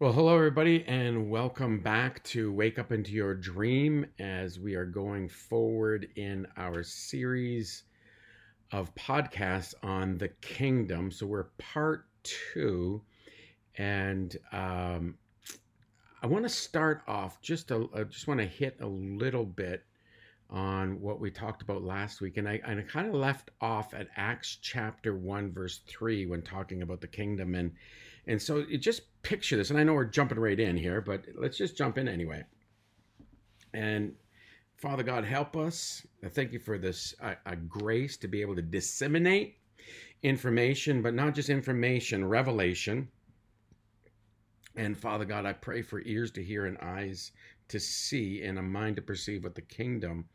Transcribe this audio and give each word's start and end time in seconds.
Well, 0.00 0.12
hello, 0.12 0.34
everybody, 0.34 0.84
and 0.88 1.30
welcome 1.30 1.78
back 1.78 2.20
to 2.24 2.52
Wake 2.52 2.80
Up 2.80 2.90
Into 2.90 3.12
Your 3.12 3.32
Dream 3.32 4.04
as 4.18 4.58
we 4.58 4.74
are 4.74 4.84
going 4.84 5.28
forward 5.28 6.08
in 6.16 6.48
our 6.56 6.82
series 6.82 7.84
of 8.72 8.92
podcasts 8.96 9.72
on 9.84 10.18
the 10.18 10.30
kingdom. 10.40 11.12
So, 11.12 11.26
we're 11.26 11.44
part 11.58 12.06
two, 12.24 13.02
and 13.78 14.36
um, 14.50 15.14
I 16.20 16.26
want 16.26 16.44
to 16.44 16.48
start 16.48 17.02
off 17.06 17.40
just 17.40 17.70
a, 17.70 17.88
I 17.94 18.02
just 18.02 18.26
want 18.26 18.40
to 18.40 18.46
hit 18.46 18.78
a 18.80 18.88
little 18.88 19.46
bit 19.46 19.84
on 20.50 21.00
what 21.00 21.20
we 21.20 21.30
talked 21.30 21.62
about 21.62 21.84
last 21.84 22.20
week. 22.20 22.36
And 22.36 22.48
I, 22.48 22.60
I 22.66 22.74
kind 22.88 23.06
of 23.06 23.14
left 23.14 23.52
off 23.60 23.94
at 23.94 24.08
Acts 24.16 24.58
chapter 24.60 25.14
1, 25.16 25.52
verse 25.52 25.82
3 25.86 26.26
when 26.26 26.42
talking 26.42 26.82
about 26.82 27.00
the 27.00 27.06
kingdom. 27.06 27.54
And 27.54 27.70
and 28.26 28.40
so 28.40 28.58
you 28.58 28.78
just 28.78 29.02
picture 29.22 29.56
this, 29.56 29.70
and 29.70 29.78
I 29.78 29.84
know 29.84 29.94
we're 29.94 30.04
jumping 30.04 30.38
right 30.38 30.58
in 30.58 30.76
here, 30.76 31.00
but 31.00 31.24
let's 31.34 31.56
just 31.56 31.76
jump 31.76 31.98
in 31.98 32.08
anyway. 32.08 32.44
And 33.72 34.14
Father 34.76 35.02
God, 35.02 35.24
help 35.24 35.56
us. 35.56 36.06
I 36.24 36.28
thank 36.28 36.52
you 36.52 36.58
for 36.58 36.78
this 36.78 37.14
a 37.20 37.56
grace 37.56 38.16
to 38.18 38.28
be 38.28 38.40
able 38.40 38.56
to 38.56 38.62
disseminate 38.62 39.56
information, 40.22 41.02
but 41.02 41.14
not 41.14 41.34
just 41.34 41.50
information, 41.50 42.24
revelation. 42.24 43.08
And 44.76 44.96
Father 44.96 45.24
God, 45.24 45.46
I 45.46 45.52
pray 45.52 45.82
for 45.82 46.02
ears 46.04 46.30
to 46.32 46.42
hear 46.42 46.66
and 46.66 46.78
eyes 46.78 47.32
to 47.68 47.78
see 47.78 48.42
and 48.42 48.58
a 48.58 48.62
mind 48.62 48.96
to 48.96 49.02
perceive 49.02 49.44
what 49.44 49.54
the 49.54 49.62
kingdom 49.62 50.26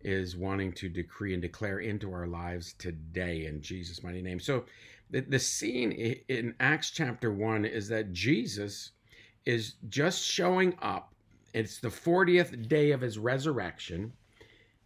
is 0.00 0.36
wanting 0.36 0.72
to 0.72 0.88
decree 0.88 1.32
and 1.32 1.42
declare 1.42 1.80
into 1.80 2.12
our 2.12 2.26
lives 2.26 2.74
today 2.74 3.46
in 3.46 3.60
Jesus' 3.60 4.02
mighty 4.02 4.22
name. 4.22 4.40
So 4.40 4.64
the, 5.10 5.20
the 5.20 5.38
scene 5.38 5.92
in 6.28 6.54
Acts 6.60 6.90
chapter 6.90 7.32
1 7.32 7.64
is 7.64 7.88
that 7.88 8.12
Jesus 8.12 8.92
is 9.46 9.74
just 9.88 10.22
showing 10.22 10.76
up. 10.82 11.14
It's 11.54 11.78
the 11.78 11.88
40th 11.88 12.68
day 12.68 12.90
of 12.90 13.00
his 13.00 13.18
resurrection, 13.18 14.12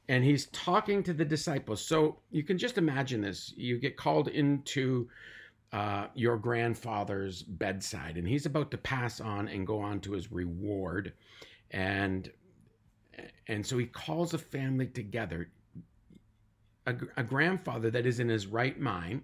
and 0.09 0.25
he's 0.25 0.47
talking 0.47 1.03
to 1.03 1.13
the 1.13 1.25
disciples. 1.25 1.85
So 1.85 2.19
you 2.31 2.45
can 2.45 2.57
just 2.57 2.79
imagine 2.79 3.21
this. 3.21 3.53
You 3.57 3.79
get 3.79 3.97
called 3.97 4.29
into 4.29 5.09
uh, 5.73 6.07
your 6.15 6.37
grandfather's 6.37 7.43
bedside, 7.43 8.17
and 8.17 8.29
he's 8.29 8.47
about 8.47 8.71
to 8.71 8.79
pass 8.79 9.21
on 9.21 9.49
and 9.49 9.67
go 9.67 9.81
on 9.81 10.01
to 10.01 10.13
his 10.13 10.31
reward. 10.31 11.15
And 11.73 12.31
and 13.49 13.67
so 13.67 13.77
he 13.79 13.87
calls 13.87 14.35
a 14.35 14.39
family 14.39 14.87
together. 14.87 15.51
A, 16.87 16.95
a 17.17 17.23
grandfather 17.23 17.91
that 17.91 18.07
is 18.07 18.21
in 18.21 18.29
his 18.29 18.47
right 18.47 18.79
mind 18.79 19.23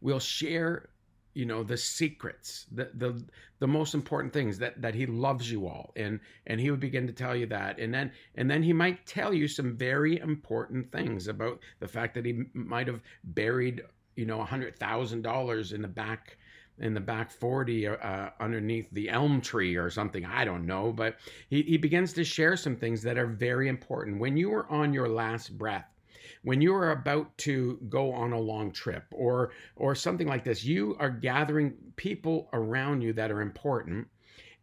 will 0.00 0.20
share 0.20 0.90
you 1.34 1.46
know 1.46 1.62
the 1.62 1.76
secrets 1.76 2.66
the 2.72 2.90
the 2.94 3.24
the 3.60 3.66
most 3.66 3.94
important 3.94 4.32
things 4.32 4.58
that 4.58 4.80
that 4.82 4.94
he 4.94 5.06
loves 5.06 5.50
you 5.50 5.66
all. 5.66 5.92
And 5.96 6.18
and 6.46 6.60
he 6.60 6.70
would 6.70 6.80
begin 6.80 7.06
to 7.06 7.12
tell 7.12 7.36
you 7.36 7.46
that. 7.46 7.78
And 7.78 7.94
then 7.94 8.10
and 8.34 8.50
then 8.50 8.62
he 8.62 8.72
might 8.72 9.06
tell 9.06 9.32
you 9.32 9.46
some 9.46 9.76
very 9.76 10.18
important 10.18 10.90
things 10.90 11.28
about 11.28 11.60
the 11.78 11.88
fact 11.88 12.14
that 12.14 12.24
he 12.24 12.44
might 12.54 12.88
have 12.88 13.02
buried 13.22 13.82
you 14.16 14.26
know 14.26 14.40
a 14.40 14.44
hundred 14.44 14.76
thousand 14.78 15.22
dollars 15.22 15.72
in 15.72 15.82
the 15.82 15.88
back 15.88 16.36
in 16.78 16.94
the 16.94 17.00
back 17.00 17.30
40 17.30 17.88
uh, 17.88 18.30
underneath 18.40 18.88
the 18.92 19.10
elm 19.10 19.42
tree 19.42 19.76
or 19.76 19.90
something. 19.90 20.24
I 20.24 20.46
don't 20.46 20.64
know. 20.64 20.92
But 20.92 21.16
he, 21.50 21.60
he 21.60 21.76
begins 21.76 22.14
to 22.14 22.24
share 22.24 22.56
some 22.56 22.74
things 22.74 23.02
that 23.02 23.18
are 23.18 23.26
very 23.26 23.68
important. 23.68 24.18
When 24.18 24.38
you 24.38 24.50
are 24.54 24.70
on 24.70 24.94
your 24.94 25.08
last 25.08 25.58
breath 25.58 25.99
when 26.42 26.60
you 26.60 26.74
are 26.74 26.92
about 26.92 27.36
to 27.38 27.78
go 27.88 28.12
on 28.12 28.32
a 28.32 28.38
long 28.38 28.72
trip 28.72 29.04
or 29.12 29.52
or 29.76 29.94
something 29.94 30.26
like 30.26 30.44
this 30.44 30.64
you 30.64 30.96
are 30.98 31.10
gathering 31.10 31.74
people 31.96 32.48
around 32.52 33.02
you 33.02 33.12
that 33.12 33.30
are 33.30 33.40
important 33.40 34.06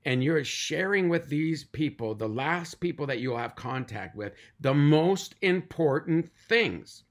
and 0.08 0.24
you're 0.24 0.44
sharing 0.46 1.10
with 1.10 1.28
these 1.28 1.66
people 1.66 2.16
the 2.16 2.30
last 2.30 2.80
people 2.80 3.06
that 3.06 3.20
you'll 3.20 3.38
have 3.38 3.56
contact 3.56 4.16
with 4.16 4.32
the 4.62 4.74
most 4.74 5.36
important 5.42 6.30
things. 6.48 7.04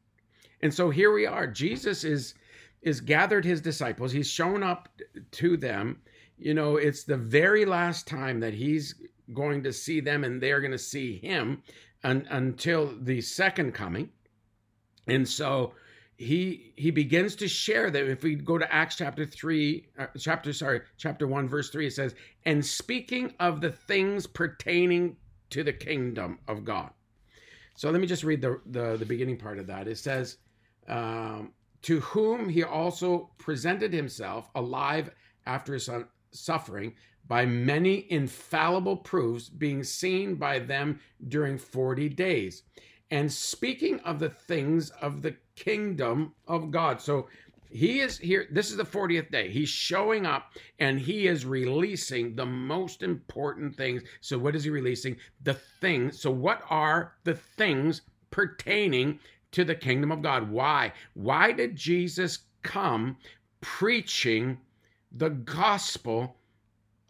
And 0.63 0.73
so 0.73 0.89
here 0.89 1.13
we 1.13 1.27
are. 1.27 1.47
Jesus 1.47 2.05
is 2.05 2.35
is 2.81 3.03
gathered 3.03 3.45
his 3.45 3.61
disciples. 3.61 4.13
He's 4.13 4.31
shown 4.31 4.63
up 4.63 4.89
to 5.33 5.59
them. 5.59 6.01
You 6.39 6.55
know 6.55 6.77
it's 6.77 7.05
the 7.05 7.19
very 7.19 7.67
last 7.67 8.07
time 8.07 8.41
that 8.41 8.55
he's 8.55 8.95
going 9.35 9.63
to 9.65 9.75
see 9.75 10.01
them 10.01 10.25
and 10.25 10.41
they're 10.41 10.63
going 10.63 10.73
to 10.73 10.79
see 10.79 11.19
him 11.19 11.63
un, 12.03 12.27
until 12.31 12.97
the 13.03 13.21
second 13.21 13.73
coming 13.73 14.09
and 15.07 15.29
so 15.29 15.73
he 16.17 16.73
he 16.77 16.91
begins 16.91 17.37
to 17.37 17.49
share 17.49 17.91
that 17.91 18.09
if 18.09 18.23
we 18.23 18.35
go 18.35 18.57
to 18.57 18.73
acts 18.73 18.97
chapter 18.97 19.27
3 19.27 19.87
uh, 19.99 20.07
chapter 20.19 20.53
sorry 20.53 20.81
chapter 20.97 21.27
1 21.27 21.49
verse 21.49 21.71
3 21.71 21.87
it 21.87 21.93
says 21.93 22.15
and 22.45 22.65
speaking 22.65 23.35
of 23.39 23.61
the 23.61 23.71
things 23.71 24.27
pertaining 24.27 25.17
to 25.51 25.63
the 25.63 25.73
kingdom 25.73 26.39
of 26.49 26.65
god. 26.65 26.91
So 27.77 27.91
let 27.91 28.01
me 28.01 28.07
just 28.07 28.25
read 28.25 28.41
the 28.41 28.61
the, 28.67 28.97
the 28.97 29.07
beginning 29.07 29.37
part 29.37 29.59
of 29.59 29.67
that. 29.67 29.89
It 29.89 29.99
says 29.99 30.39
um, 30.89 31.53
to 31.83 32.01
whom 32.01 32.49
he 32.49 32.63
also 32.63 33.31
presented 33.39 33.93
himself 33.93 34.49
alive 34.55 35.11
after 35.47 35.75
his 35.75 35.89
suffering 36.31 36.95
by 37.29 37.45
many 37.45 38.11
infallible 38.11 38.97
proofs 38.97 39.49
being 39.49 39.83
seen 39.83 40.37
by 40.37 40.59
them 40.59 41.01
during 41.29 41.59
40 41.59 42.09
days 42.11 42.63
and 43.11 43.33
speaking 43.33 44.01
of 44.01 44.19
the 44.19 44.31
things 44.31 44.91
of 44.91 45.23
the 45.23 45.37
kingdom 45.55 46.35
of 46.47 46.71
God. 46.71 47.01
So 47.01 47.29
he 47.71 48.01
is 48.01 48.19
here. 48.19 48.47
This 48.51 48.71
is 48.71 48.77
the 48.77 48.85
40th 48.85 49.31
day. 49.31 49.51
He's 49.51 49.69
showing 49.69 50.25
up 50.25 50.53
and 50.79 50.99
he 50.99 51.27
is 51.27 51.45
releasing 51.45 52.35
the 52.35 52.47
most 52.47 53.03
important 53.03 53.77
things. 53.77 54.03
So, 54.21 54.39
what 54.39 54.55
is 54.57 54.65
he 54.65 54.71
releasing? 54.71 55.17
The 55.43 55.55
things. 55.55 56.21
So, 56.21 56.31
what 56.31 56.63
are 56.71 57.15
the 57.25 57.35
things 57.35 58.03
pertaining 58.31 59.19
to 59.53 59.65
the 59.65 59.75
kingdom 59.75 60.13
of 60.13 60.23
God? 60.23 60.51
Why? 60.51 60.93
Why 61.15 61.53
did 61.53 61.77
Jesus 61.77 62.41
come 62.63 63.17
preaching 63.61 64.59
the 65.13 65.31
gospel 65.31 66.37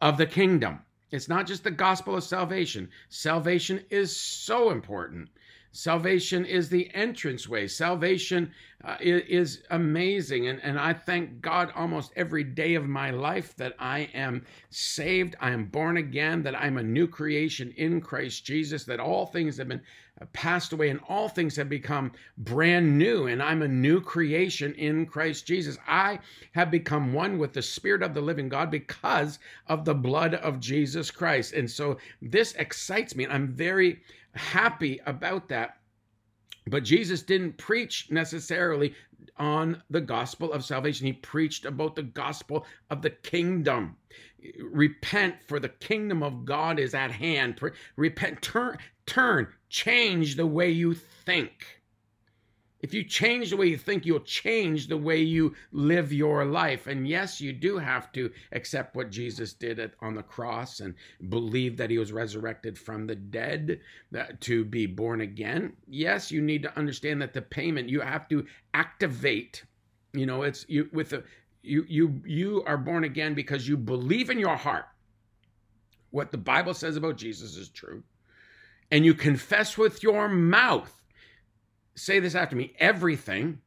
of 0.00 0.16
the 0.16 0.26
kingdom? 0.26 0.80
It's 1.10 1.28
not 1.28 1.46
just 1.46 1.64
the 1.64 1.70
gospel 1.70 2.16
of 2.16 2.24
salvation. 2.24 2.88
Salvation 3.08 3.84
is 3.90 4.16
so 4.16 4.70
important. 4.70 5.28
Salvation 5.76 6.46
is 6.46 6.70
the 6.70 6.90
entranceway. 6.94 7.68
Salvation 7.68 8.50
uh, 8.82 8.96
is, 8.98 9.62
amazing. 9.70 10.48
And, 10.48 10.58
and 10.62 10.78
I 10.78 10.94
thank 10.94 11.42
God 11.42 11.70
almost 11.76 12.12
every 12.16 12.44
day 12.44 12.76
of 12.76 12.88
my 12.88 13.10
life 13.10 13.54
that 13.56 13.74
I 13.78 14.08
am 14.14 14.46
saved, 14.70 15.36
I 15.38 15.50
am 15.50 15.66
born 15.66 15.98
again, 15.98 16.42
that 16.44 16.58
I'm 16.58 16.78
a 16.78 16.82
new 16.82 17.06
creation 17.06 17.74
in 17.76 18.00
Christ 18.00 18.46
Jesus, 18.46 18.84
that 18.84 19.00
all 19.00 19.26
things 19.26 19.58
have 19.58 19.68
been 19.68 19.82
uh, 20.18 20.24
passed 20.32 20.72
away 20.72 20.88
and 20.88 21.00
all 21.10 21.28
things 21.28 21.56
have 21.56 21.68
become 21.68 22.12
brand 22.38 22.96
new. 22.96 23.26
And 23.26 23.42
I'm 23.42 23.60
a 23.60 23.68
new 23.68 24.00
creation 24.00 24.72
in 24.76 25.04
Christ 25.04 25.46
Jesus. 25.46 25.76
I 25.86 26.20
have 26.52 26.70
become 26.70 27.12
one 27.12 27.36
with 27.36 27.52
the 27.52 27.60
Spirit 27.60 28.02
of 28.02 28.14
the 28.14 28.22
living 28.22 28.48
God 28.48 28.70
because 28.70 29.40
of 29.66 29.84
the 29.84 29.94
blood 29.94 30.36
of 30.36 30.58
Jesus 30.58 31.10
Christ. 31.10 31.52
And 31.52 31.70
so 31.70 31.98
this 32.22 32.54
excites 32.54 33.14
me. 33.14 33.26
I'm 33.26 33.48
very 33.48 34.00
happy 34.36 35.00
about 35.06 35.48
that. 35.48 35.78
But 36.68 36.82
Jesus 36.82 37.22
didn't 37.22 37.58
preach 37.58 38.10
necessarily 38.10 38.94
on 39.36 39.82
the 39.90 40.00
gospel 40.00 40.52
of 40.52 40.64
salvation. 40.64 41.06
He 41.06 41.12
preached 41.12 41.64
about 41.64 41.94
the 41.94 42.02
gospel 42.02 42.66
of 42.90 43.02
the 43.02 43.10
kingdom. 43.10 43.96
Repent, 44.60 45.36
for 45.46 45.60
the 45.60 45.68
kingdom 45.68 46.22
of 46.22 46.44
God 46.44 46.78
is 46.78 46.94
at 46.94 47.12
hand. 47.12 47.60
Repent, 47.96 48.42
turn, 48.42 48.78
turn, 49.06 49.48
change 49.68 50.36
the 50.36 50.46
way 50.46 50.70
you 50.70 50.94
think. 50.94 51.82
If 52.86 52.94
you 52.94 53.02
change 53.02 53.50
the 53.50 53.56
way 53.56 53.66
you 53.66 53.78
think, 53.78 54.06
you'll 54.06 54.20
change 54.20 54.86
the 54.86 54.96
way 54.96 55.20
you 55.20 55.56
live 55.72 56.12
your 56.12 56.44
life. 56.44 56.86
And 56.86 57.08
yes, 57.08 57.40
you 57.40 57.52
do 57.52 57.78
have 57.78 58.12
to 58.12 58.30
accept 58.52 58.94
what 58.94 59.10
Jesus 59.10 59.54
did 59.54 59.90
on 60.00 60.14
the 60.14 60.22
cross 60.22 60.78
and 60.78 60.94
believe 61.28 61.76
that 61.78 61.90
he 61.90 61.98
was 61.98 62.12
resurrected 62.12 62.78
from 62.78 63.08
the 63.08 63.16
dead 63.16 63.80
uh, 64.16 64.26
to 64.38 64.64
be 64.64 64.86
born 64.86 65.22
again. 65.22 65.72
Yes, 65.88 66.30
you 66.30 66.40
need 66.40 66.62
to 66.62 66.78
understand 66.78 67.20
that 67.22 67.34
the 67.34 67.42
payment 67.42 67.88
you 67.88 68.02
have 68.02 68.28
to 68.28 68.46
activate. 68.72 69.64
You 70.12 70.26
know, 70.26 70.42
it's 70.42 70.64
you 70.68 70.88
with 70.92 71.10
the 71.10 71.24
you 71.64 71.84
you 71.88 72.22
you 72.24 72.62
are 72.68 72.78
born 72.78 73.02
again 73.02 73.34
because 73.34 73.66
you 73.66 73.76
believe 73.76 74.30
in 74.30 74.38
your 74.38 74.54
heart 74.54 74.84
what 76.10 76.30
the 76.30 76.38
Bible 76.38 76.72
says 76.72 76.96
about 76.96 77.16
Jesus 77.16 77.56
is 77.56 77.68
true, 77.68 78.04
and 78.92 79.04
you 79.04 79.12
confess 79.12 79.76
with 79.76 80.04
your 80.04 80.28
mouth 80.28 80.95
say 81.96 82.20
this 82.20 82.34
after 82.34 82.54
me 82.56 82.74
everything 82.78 83.60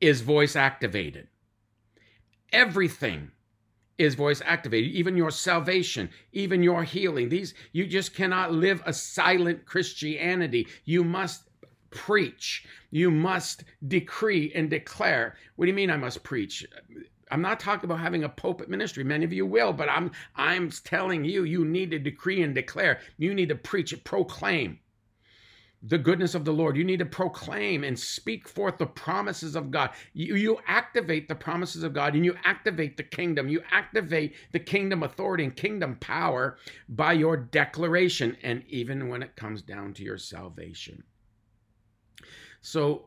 is 0.00 0.20
voice 0.20 0.54
activated. 0.56 1.28
Everything 2.52 3.30
is 3.98 4.14
voice 4.14 4.42
activated 4.44 4.90
even 4.90 5.16
your 5.16 5.30
salvation 5.30 6.10
even 6.32 6.62
your 6.62 6.82
healing 6.82 7.28
these 7.28 7.54
you 7.72 7.86
just 7.86 8.14
cannot 8.14 8.52
live 8.52 8.82
a 8.86 8.92
silent 8.92 9.64
christianity 9.66 10.66
you 10.84 11.04
must 11.04 11.48
preach 11.90 12.66
you 12.90 13.08
must 13.08 13.62
decree 13.86 14.50
and 14.52 14.68
declare 14.68 15.36
what 15.54 15.66
do 15.66 15.68
you 15.68 15.74
mean 15.76 15.90
i 15.90 15.96
must 15.96 16.24
preach 16.24 16.66
I'm 17.30 17.40
not 17.40 17.58
talking 17.58 17.86
about 17.86 18.00
having 18.00 18.22
a 18.22 18.28
pulpit 18.28 18.68
ministry. 18.68 19.02
Many 19.02 19.24
of 19.24 19.32
you 19.32 19.46
will, 19.46 19.72
but 19.72 19.88
I'm 19.88 20.12
I'm 20.36 20.70
telling 20.70 21.24
you, 21.24 21.42
you 21.44 21.64
need 21.64 21.90
to 21.90 21.98
decree 21.98 22.42
and 22.42 22.54
declare. 22.54 23.00
You 23.16 23.34
need 23.34 23.48
to 23.48 23.56
preach 23.56 23.92
and 23.92 24.04
proclaim 24.04 24.78
the 25.86 25.98
goodness 25.98 26.34
of 26.34 26.44
the 26.44 26.52
Lord. 26.52 26.76
You 26.76 26.84
need 26.84 27.00
to 27.00 27.04
proclaim 27.04 27.84
and 27.84 27.98
speak 27.98 28.48
forth 28.48 28.78
the 28.78 28.86
promises 28.86 29.54
of 29.54 29.70
God. 29.70 29.90
You, 30.14 30.34
you 30.36 30.58
activate 30.66 31.28
the 31.28 31.34
promises 31.34 31.82
of 31.82 31.92
God 31.92 32.14
and 32.14 32.24
you 32.24 32.34
activate 32.44 32.96
the 32.96 33.02
kingdom. 33.02 33.48
You 33.48 33.62
activate 33.70 34.34
the 34.52 34.60
kingdom 34.60 35.02
authority 35.02 35.44
and 35.44 35.54
kingdom 35.54 35.96
power 35.96 36.56
by 36.88 37.12
your 37.12 37.36
declaration, 37.36 38.36
and 38.42 38.62
even 38.68 39.08
when 39.08 39.22
it 39.22 39.36
comes 39.36 39.62
down 39.62 39.92
to 39.94 40.02
your 40.02 40.18
salvation. 40.18 41.02
So, 42.62 43.06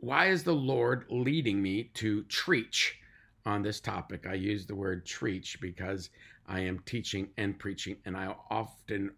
why 0.00 0.26
is 0.26 0.44
the 0.44 0.54
Lord 0.54 1.04
leading 1.08 1.60
me 1.62 1.84
to 1.94 2.24
preach 2.24 2.96
on 3.44 3.62
this 3.62 3.80
topic? 3.80 4.26
I 4.28 4.34
use 4.34 4.66
the 4.66 4.74
word 4.74 5.04
preach 5.04 5.60
because 5.60 6.10
I 6.46 6.60
am 6.60 6.80
teaching 6.86 7.28
and 7.36 7.58
preaching, 7.58 7.96
and 8.04 8.16
I 8.16 8.34
often 8.50 9.10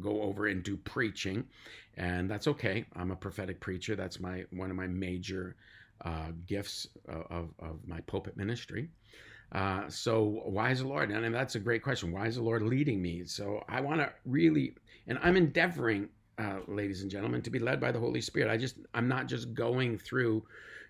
go 0.00 0.22
over 0.22 0.46
and 0.46 0.62
do 0.62 0.76
preaching 0.76 1.44
and 1.96 2.30
that's 2.30 2.46
okay. 2.48 2.84
I'm 2.96 3.10
a 3.10 3.16
prophetic 3.16 3.60
preacher. 3.60 3.96
That's 3.96 4.20
my 4.20 4.44
one 4.50 4.70
of 4.70 4.76
my 4.76 4.86
major 4.86 5.56
uh, 6.04 6.28
gifts 6.46 6.88
of, 7.08 7.50
of 7.58 7.78
my 7.86 8.00
pulpit 8.02 8.36
ministry. 8.36 8.88
Uh, 9.52 9.88
so 9.88 10.42
why 10.46 10.70
is 10.70 10.80
the 10.80 10.88
Lord? 10.88 11.10
And 11.10 11.34
that's 11.34 11.54
a 11.54 11.60
great 11.60 11.82
question. 11.82 12.10
Why 12.10 12.26
is 12.26 12.36
the 12.36 12.42
Lord 12.42 12.62
leading 12.62 13.02
me? 13.02 13.24
So 13.24 13.62
I 13.68 13.82
want 13.82 14.00
to 14.00 14.10
really, 14.24 14.74
and 15.06 15.18
I'm 15.22 15.36
endeavoring, 15.36 16.08
uh, 16.38 16.60
ladies 16.66 17.02
and 17.02 17.10
gentlemen, 17.10 17.42
to 17.42 17.50
be 17.50 17.58
led 17.58 17.78
by 17.78 17.92
the 17.92 18.00
Holy 18.00 18.22
Spirit. 18.22 18.50
I 18.50 18.56
just, 18.56 18.76
I'm 18.94 19.08
not 19.08 19.26
just 19.28 19.52
going 19.52 19.98
through 19.98 20.44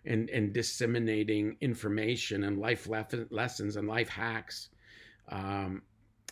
and 0.04 0.28
and 0.30 0.52
disseminating 0.52 1.56
information 1.60 2.44
and 2.44 2.58
life 2.58 2.88
lessons 3.30 3.76
and 3.76 3.86
life 3.86 4.08
hacks. 4.08 4.68
Um, 5.28 5.82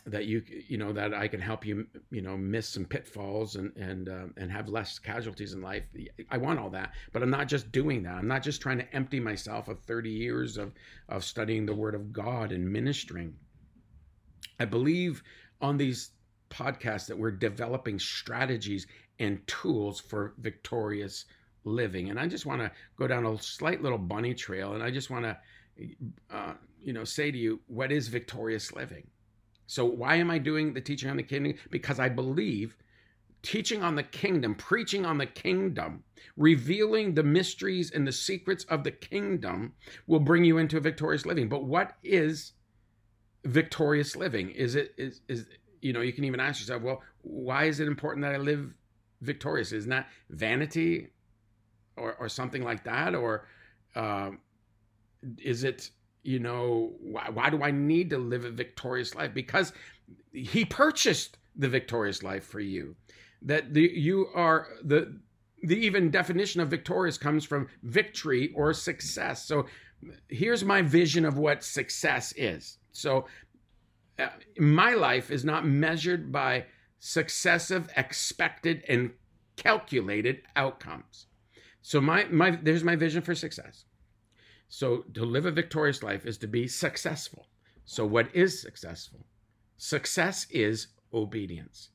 that 0.05 0.25
you 0.25 0.43
you 0.67 0.77
know 0.77 0.91
that 0.93 1.13
I 1.13 1.27
can 1.27 1.39
help 1.39 1.65
you 1.65 1.85
you 2.09 2.21
know 2.21 2.37
miss 2.37 2.67
some 2.67 2.85
pitfalls 2.85 3.55
and 3.55 3.75
and 3.75 4.09
uh, 4.09 4.25
and 4.37 4.51
have 4.51 4.67
less 4.67 4.97
casualties 4.99 5.53
in 5.53 5.61
life. 5.61 5.83
I 6.29 6.37
want 6.37 6.59
all 6.59 6.69
that, 6.71 6.93
but 7.11 7.21
I'm 7.21 7.29
not 7.29 7.47
just 7.47 7.71
doing 7.71 8.03
that. 8.03 8.15
I'm 8.15 8.27
not 8.27 8.43
just 8.43 8.61
trying 8.61 8.79
to 8.79 8.95
empty 8.95 9.19
myself 9.19 9.67
of 9.67 9.79
30 9.81 10.09
years 10.09 10.57
of 10.57 10.73
of 11.09 11.23
studying 11.23 11.65
the 11.65 11.75
Word 11.75 11.95
of 11.95 12.11
God 12.11 12.51
and 12.51 12.67
ministering. 12.71 13.35
I 14.59 14.65
believe 14.65 15.23
on 15.61 15.77
these 15.77 16.11
podcasts 16.49 17.07
that 17.07 17.17
we're 17.17 17.31
developing 17.31 17.99
strategies 17.99 18.87
and 19.19 19.45
tools 19.47 19.99
for 19.99 20.33
victorious 20.39 21.25
living, 21.63 22.09
and 22.09 22.19
I 22.19 22.27
just 22.27 22.45
want 22.45 22.61
to 22.61 22.71
go 22.97 23.07
down 23.07 23.25
a 23.25 23.37
slight 23.37 23.83
little 23.83 23.99
bunny 23.99 24.33
trail, 24.33 24.73
and 24.73 24.83
I 24.83 24.89
just 24.89 25.09
want 25.09 25.25
to 25.25 25.37
uh, 26.31 26.53
you 26.81 26.93
know 26.93 27.03
say 27.03 27.29
to 27.29 27.37
you, 27.37 27.59
what 27.67 27.91
is 27.91 28.07
victorious 28.07 28.73
living? 28.73 29.07
So, 29.71 29.85
why 29.85 30.17
am 30.17 30.29
I 30.29 30.37
doing 30.37 30.73
the 30.73 30.81
teaching 30.81 31.09
on 31.09 31.15
the 31.15 31.23
kingdom? 31.23 31.53
Because 31.69 31.97
I 31.97 32.09
believe 32.09 32.75
teaching 33.41 33.81
on 33.81 33.95
the 33.95 34.03
kingdom, 34.03 34.53
preaching 34.53 35.05
on 35.05 35.17
the 35.17 35.25
kingdom, 35.25 36.03
revealing 36.35 37.13
the 37.13 37.23
mysteries 37.23 37.89
and 37.89 38.05
the 38.05 38.11
secrets 38.11 38.65
of 38.65 38.83
the 38.83 38.91
kingdom 38.91 39.71
will 40.07 40.19
bring 40.19 40.43
you 40.43 40.57
into 40.57 40.75
a 40.75 40.81
victorious 40.81 41.25
living. 41.25 41.47
But 41.47 41.63
what 41.63 41.95
is 42.03 42.51
victorious 43.45 44.17
living? 44.17 44.49
Is 44.49 44.75
it 44.75 44.93
is 44.97 45.21
is 45.29 45.45
you 45.79 45.93
know, 45.93 46.01
you 46.01 46.11
can 46.11 46.25
even 46.25 46.41
ask 46.41 46.59
yourself, 46.59 46.81
well, 46.81 47.01
why 47.21 47.63
is 47.63 47.79
it 47.79 47.87
important 47.87 48.23
that 48.23 48.35
I 48.35 48.39
live 48.39 48.73
victorious? 49.21 49.71
Isn't 49.71 49.91
that 49.91 50.09
vanity 50.31 51.11
or 51.95 52.15
or 52.15 52.27
something 52.27 52.61
like 52.61 52.83
that? 52.83 53.15
Or 53.15 53.47
uh, 53.95 54.31
is 55.37 55.63
it 55.63 55.91
you 56.23 56.39
know 56.39 56.91
why, 56.99 57.29
why 57.29 57.49
do 57.49 57.63
i 57.63 57.71
need 57.71 58.09
to 58.09 58.17
live 58.17 58.45
a 58.45 58.51
victorious 58.51 59.15
life? 59.15 59.33
Because 59.33 59.73
he 60.31 60.65
purchased 60.65 61.37
the 61.55 61.69
victorious 61.69 62.23
life 62.23 62.45
for 62.45 62.59
you. 62.59 62.95
That 63.41 63.73
the 63.73 63.81
you 63.81 64.27
are 64.35 64.67
the 64.83 65.19
the 65.63 65.77
even 65.77 66.11
definition 66.11 66.61
of 66.61 66.69
victorious 66.69 67.17
comes 67.17 67.45
from 67.45 67.67
victory 67.83 68.51
or 68.55 68.73
success. 68.73 69.45
So 69.45 69.65
here's 70.27 70.63
my 70.63 70.81
vision 70.81 71.25
of 71.25 71.37
what 71.37 71.63
success 71.63 72.33
is. 72.35 72.77
So 72.91 73.27
uh, 74.17 74.29
my 74.57 74.93
life 74.93 75.29
is 75.29 75.45
not 75.45 75.65
measured 75.65 76.31
by 76.31 76.65
successive 76.99 77.89
expected 77.95 78.83
and 78.87 79.11
calculated 79.55 80.41
outcomes. 80.55 81.27
So 81.81 81.99
my 81.99 82.25
my 82.25 82.51
there's 82.51 82.83
my 82.83 82.95
vision 82.95 83.21
for 83.21 83.35
success 83.35 83.85
so 84.73 84.99
to 85.15 85.25
live 85.25 85.45
a 85.45 85.51
victorious 85.51 86.01
life 86.01 86.25
is 86.25 86.37
to 86.37 86.47
be 86.47 86.65
successful. 86.65 87.45
So 87.83 88.05
what 88.05 88.33
is 88.33 88.61
successful? 88.61 89.25
Success 89.75 90.47
is 90.49 90.87
obedience. 91.13 91.89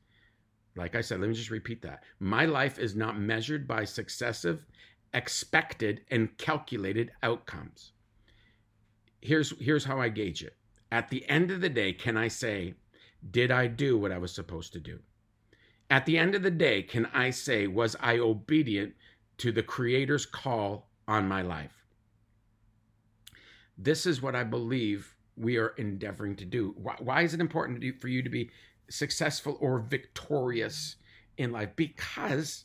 Like 0.77 0.95
I 0.95 1.01
said, 1.01 1.21
let 1.21 1.31
me 1.31 1.35
just 1.35 1.51
repeat 1.51 1.81
that. 1.83 2.03
My 2.21 2.45
life 2.45 2.79
is 2.79 2.95
not 2.95 3.19
measured 3.19 3.67
by 3.67 3.85
successive, 3.85 4.67
expected, 5.15 6.03
and 6.11 6.37
calculated 6.37 7.13
outcomes. 7.23 7.93
Here's, 9.23 9.59
here's 9.59 9.87
how 9.87 9.99
I 9.99 10.11
gauge 10.11 10.43
it. 10.43 10.55
At 10.93 11.09
the 11.09 11.27
end 11.31 11.51
of 11.51 11.63
the 11.63 11.71
day, 11.71 11.95
can 11.95 12.19
I 12.19 12.29
say, 12.29 12.75
did 13.31 13.51
I 13.51 13.69
do 13.69 13.97
what 13.97 14.13
I 14.13 14.19
was 14.19 14.35
supposed 14.35 14.75
to 14.75 14.81
do? 14.81 14.99
At 15.89 16.05
the 16.05 16.19
end 16.19 16.35
of 16.35 16.43
the 16.43 16.51
day, 16.51 16.83
can 16.83 17.07
I 17.07 17.31
say, 17.31 17.69
was 17.69 17.97
I 18.01 18.19
obedient 18.19 18.93
to 19.39 19.51
the 19.51 19.63
Creator's 19.63 20.27
call 20.27 20.91
on 21.09 21.27
my 21.27 21.41
life? 21.41 21.76
This 23.79 24.07
is 24.07 24.23
what 24.23 24.35
I 24.35 24.45
believe 24.45 25.15
we 25.37 25.59
are 25.59 25.75
endeavoring 25.77 26.37
to 26.37 26.45
do. 26.45 26.75
Why, 26.77 26.97
why 26.99 27.23
is 27.23 27.35
it 27.35 27.41
important 27.41 27.85
for 28.01 28.09
you 28.09 28.23
to 28.23 28.31
be 28.31 28.51
successful 28.89 29.59
or 29.61 29.79
victorious 29.81 30.97
in 31.37 31.53
life? 31.53 31.71
Because 31.77 32.65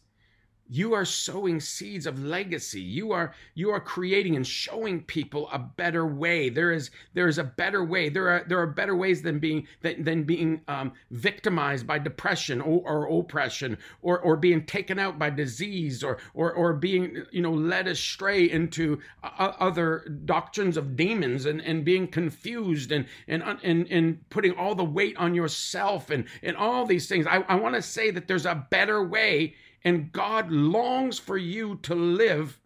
you 0.73 0.93
are 0.93 1.03
sowing 1.03 1.59
seeds 1.59 2.05
of 2.05 2.23
legacy. 2.23 2.79
You 2.79 3.11
are 3.11 3.33
you 3.55 3.71
are 3.71 3.81
creating 3.81 4.37
and 4.37 4.47
showing 4.47 5.03
people 5.03 5.49
a 5.51 5.59
better 5.59 6.07
way. 6.07 6.47
There 6.47 6.71
is 6.71 6.91
there 7.13 7.27
is 7.27 7.37
a 7.37 7.43
better 7.43 7.83
way. 7.83 8.07
There 8.07 8.29
are 8.29 8.45
there 8.47 8.57
are 8.57 8.67
better 8.67 8.95
ways 8.95 9.21
than 9.21 9.37
being 9.37 9.67
than, 9.81 10.05
than 10.05 10.23
being 10.23 10.61
um, 10.69 10.93
victimized 11.11 11.85
by 11.85 11.99
depression 11.99 12.61
or, 12.61 12.81
or 12.87 13.19
oppression 13.19 13.77
or 14.01 14.19
or 14.21 14.37
being 14.37 14.65
taken 14.65 14.97
out 14.97 15.19
by 15.19 15.29
disease 15.29 16.05
or 16.05 16.19
or 16.33 16.53
or 16.53 16.71
being 16.71 17.25
you 17.31 17.41
know 17.41 17.51
led 17.51 17.89
astray 17.89 18.49
into 18.49 18.97
uh, 19.23 19.51
other 19.59 20.07
doctrines 20.23 20.77
of 20.77 20.95
demons 20.95 21.47
and 21.47 21.59
and 21.63 21.83
being 21.83 22.07
confused 22.07 22.93
and 22.93 23.05
and 23.27 23.43
and 23.61 23.87
and 23.91 24.29
putting 24.29 24.53
all 24.53 24.73
the 24.73 24.85
weight 24.85 25.17
on 25.17 25.35
yourself 25.35 26.09
and 26.09 26.23
and 26.41 26.55
all 26.55 26.85
these 26.85 27.09
things. 27.09 27.27
I, 27.27 27.43
I 27.49 27.55
want 27.55 27.75
to 27.75 27.81
say 27.81 28.09
that 28.11 28.29
there's 28.29 28.45
a 28.45 28.65
better 28.69 29.03
way 29.03 29.55
and 29.83 30.11
God 30.11 30.51
longs 30.51 31.19
for 31.19 31.37
you 31.37 31.79
to 31.83 31.95
live 31.95 32.59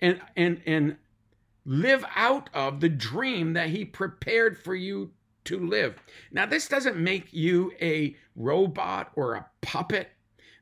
and 0.00 0.20
and 0.36 0.60
and 0.66 0.96
live 1.64 2.04
out 2.16 2.50
of 2.52 2.80
the 2.80 2.88
dream 2.88 3.52
that 3.52 3.68
he 3.70 3.84
prepared 3.84 4.58
for 4.58 4.74
you 4.74 5.12
to 5.44 5.58
live. 5.58 5.96
Now 6.30 6.46
this 6.46 6.68
doesn't 6.68 6.96
make 6.96 7.32
you 7.32 7.72
a 7.80 8.16
robot 8.36 9.12
or 9.14 9.34
a 9.34 9.46
puppet. 9.60 10.10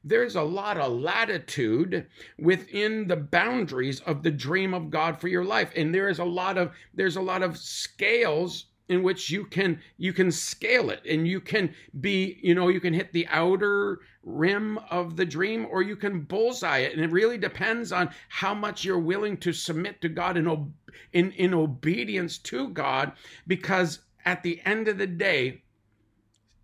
There's 0.03 0.37
a 0.37 0.43
lot 0.43 0.79
of 0.79 0.93
latitude 0.93 2.07
within 2.39 3.07
the 3.07 3.17
boundaries 3.17 4.01
of 4.01 4.23
the 4.23 4.31
dream 4.31 4.73
of 4.73 4.91
God 4.91 5.21
for 5.21 5.29
your 5.29 5.45
life 5.45 5.73
and 5.77 5.95
there 5.95 6.09
is 6.09 6.19
a 6.19 6.25
lot 6.25 6.57
of 6.57 6.73
there's 6.95 7.17
a 7.17 7.21
lot 7.23 7.43
of 7.43 7.59
scales 7.59 8.67
in 8.91 9.03
which 9.03 9.31
you 9.31 9.45
can 9.45 9.81
you 9.97 10.13
can 10.13 10.31
scale 10.31 10.91
it 10.91 11.01
and 11.09 11.27
you 11.27 11.41
can 11.41 11.73
be 12.01 12.39
you 12.43 12.55
know 12.55 12.69
you 12.69 12.81
can 12.81 12.93
hit 12.93 13.13
the 13.13 13.27
outer 13.29 14.01
rim 14.23 14.79
of 14.91 15.17
the 15.17 15.25
dream 15.25 15.67
or 15.71 15.81
you 15.81 15.97
can 15.97 16.21
bullseye 16.21 16.79
it. 16.79 16.93
And 16.93 17.03
it 17.03 17.11
really 17.11 17.39
depends 17.39 17.93
on 17.93 18.11
how 18.29 18.53
much 18.53 18.85
you're 18.85 18.99
willing 18.99 19.37
to 19.39 19.53
submit 19.53 20.01
to 20.03 20.09
god 20.09 20.37
in, 20.37 20.75
in, 21.13 21.33
in 21.33 21.55
obedience 21.55 22.37
to 22.39 22.69
god 22.69 23.13
because 23.47 24.01
at 24.25 24.43
the 24.43 24.61
end 24.65 24.89
of 24.89 24.99
the 24.99 25.07
day 25.07 25.63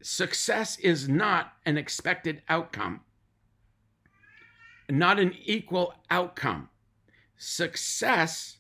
success 0.02 0.78
is 0.80 1.08
not 1.08 1.52
an 1.64 1.78
expected 1.78 2.42
outcome 2.48 3.00
not 4.88 5.18
an 5.18 5.34
equal 5.44 5.94
outcome. 6.10 6.68
Success 7.36 8.58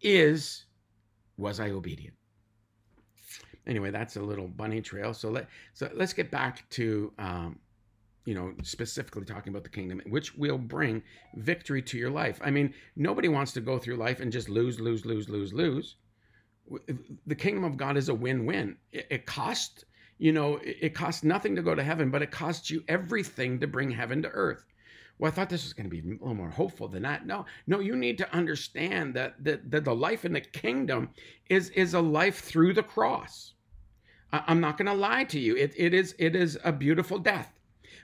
is 0.00 0.64
was 1.36 1.58
i 1.58 1.70
obedient 1.70 2.17
anyway, 3.68 3.90
that's 3.90 4.16
a 4.16 4.22
little 4.22 4.48
bunny 4.48 4.80
trail. 4.80 5.14
So 5.14 5.30
let 5.30 5.48
so 5.74 5.90
let's 5.94 6.12
get 6.12 6.30
back 6.30 6.68
to 6.70 7.12
um, 7.18 7.58
you 8.24 8.34
know 8.34 8.54
specifically 8.62 9.24
talking 9.24 9.52
about 9.52 9.62
the 9.62 9.70
kingdom, 9.70 10.02
which 10.08 10.34
will 10.36 10.58
bring 10.58 11.02
victory 11.36 11.82
to 11.82 11.98
your 11.98 12.10
life. 12.10 12.40
I 12.42 12.50
mean, 12.50 12.74
nobody 12.96 13.28
wants 13.28 13.52
to 13.52 13.60
go 13.60 13.78
through 13.78 13.96
life 13.96 14.20
and 14.20 14.32
just 14.32 14.48
lose, 14.48 14.80
lose, 14.80 15.04
lose, 15.04 15.28
lose, 15.28 15.52
lose. 15.52 15.96
The 17.26 17.34
kingdom 17.34 17.64
of 17.64 17.78
God 17.78 17.96
is 17.96 18.10
a 18.10 18.14
win-win. 18.14 18.76
It, 18.92 19.06
it 19.10 19.26
costs 19.26 19.84
you 20.18 20.32
know 20.32 20.58
it 20.62 20.94
costs 20.94 21.22
nothing 21.22 21.54
to 21.56 21.62
go 21.62 21.74
to 21.74 21.82
heaven, 21.82 22.10
but 22.10 22.22
it 22.22 22.30
costs 22.30 22.70
you 22.70 22.82
everything 22.88 23.60
to 23.60 23.66
bring 23.66 23.90
heaven 23.90 24.22
to 24.22 24.28
earth. 24.30 24.64
well, 25.18 25.30
I 25.30 25.34
thought 25.34 25.48
this 25.48 25.64
was 25.64 25.72
going 25.72 25.88
to 25.88 25.90
be 25.90 26.00
a 26.00 26.12
little 26.12 26.34
more 26.34 26.50
hopeful 26.50 26.88
than 26.88 27.02
that. 27.02 27.26
No, 27.26 27.46
no, 27.66 27.80
you 27.80 27.96
need 27.96 28.18
to 28.18 28.34
understand 28.34 29.14
that, 29.14 29.42
that, 29.44 29.70
that 29.70 29.84
the 29.84 29.94
life 29.94 30.24
in 30.24 30.32
the 30.32 30.40
kingdom 30.40 31.10
is, 31.48 31.70
is 31.70 31.94
a 31.94 32.00
life 32.00 32.40
through 32.40 32.74
the 32.74 32.82
cross. 32.82 33.54
I, 34.32 34.42
I'm 34.46 34.60
not 34.60 34.76
going 34.76 34.86
to 34.86 34.94
lie 34.94 35.24
to 35.24 35.38
you. 35.38 35.56
It, 35.56 35.72
it, 35.76 35.94
is, 35.94 36.14
it 36.18 36.34
is 36.36 36.58
a 36.64 36.72
beautiful 36.72 37.18
death. 37.18 37.52